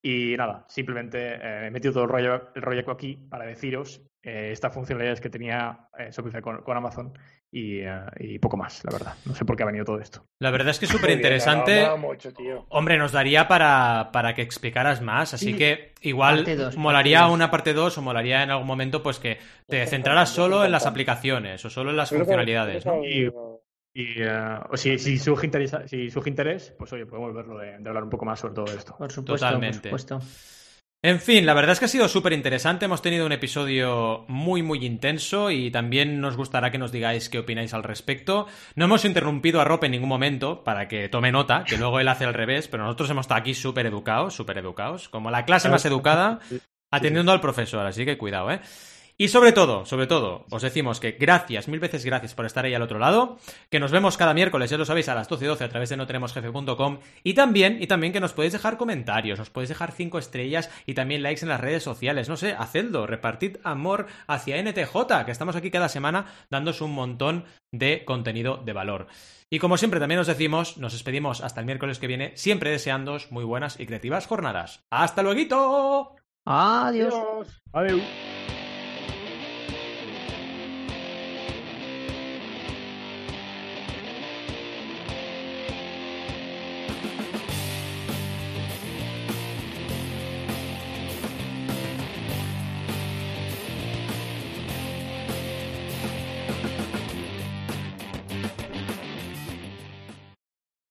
[0.03, 4.49] Y nada, simplemente eh, he metido todo el rollo, el rollo aquí para deciros eh,
[4.51, 7.13] estas funcionalidades que tenía eh, Shopify con, con Amazon
[7.51, 7.89] y, eh,
[8.19, 9.13] y poco más, la verdad.
[9.25, 10.25] No sé por qué ha venido todo esto.
[10.39, 11.87] La verdad es que es súper interesante.
[12.69, 15.57] Hombre, nos daría para, para que explicaras más, así Sí.
[15.57, 19.37] que igual dos, molaría una parte 2 o molaría en algún momento pues que
[19.67, 23.01] te centraras solo en las aplicaciones o solo en las Pero, funcionalidades, ¿no?
[23.93, 27.77] Y eh, o si, si, surge interés, si surge interés, pues oye, podemos verlo de,
[27.77, 28.95] de hablar un poco más sobre todo esto.
[28.97, 29.89] Por supuesto, Totalmente.
[29.89, 30.27] por supuesto.
[31.03, 32.85] En fin, la verdad es que ha sido súper interesante.
[32.85, 37.39] Hemos tenido un episodio muy, muy intenso y también nos gustará que nos digáis qué
[37.39, 38.45] opináis al respecto.
[38.75, 42.07] No hemos interrumpido a Rope en ningún momento para que tome nota, que luego él
[42.07, 45.69] hace al revés, pero nosotros hemos estado aquí súper educados, súper educados, como la clase
[45.69, 46.39] más educada,
[46.91, 48.61] atendiendo al profesor, así que cuidado, ¿eh?
[49.21, 52.73] Y sobre todo, sobre todo, os decimos que gracias, mil veces gracias por estar ahí
[52.73, 53.37] al otro lado,
[53.69, 55.89] que nos vemos cada miércoles, ya lo sabéis, a las 12 y 12 a través
[55.89, 60.17] de notenemosjefe.com y también, y también que nos podéis dejar comentarios, nos podéis dejar 5
[60.17, 65.25] estrellas y también likes en las redes sociales, no sé, hacedlo, repartid amor hacia NTJ,
[65.25, 69.05] que estamos aquí cada semana dándos un montón de contenido de valor.
[69.51, 73.31] Y como siempre también os decimos, nos despedimos hasta el miércoles que viene, siempre deseándoos
[73.31, 74.83] muy buenas y creativas jornadas.
[74.89, 76.15] ¡Hasta luego!
[76.43, 77.13] Adiós.
[77.13, 77.61] Adiós.
[77.71, 78.60] Adiós.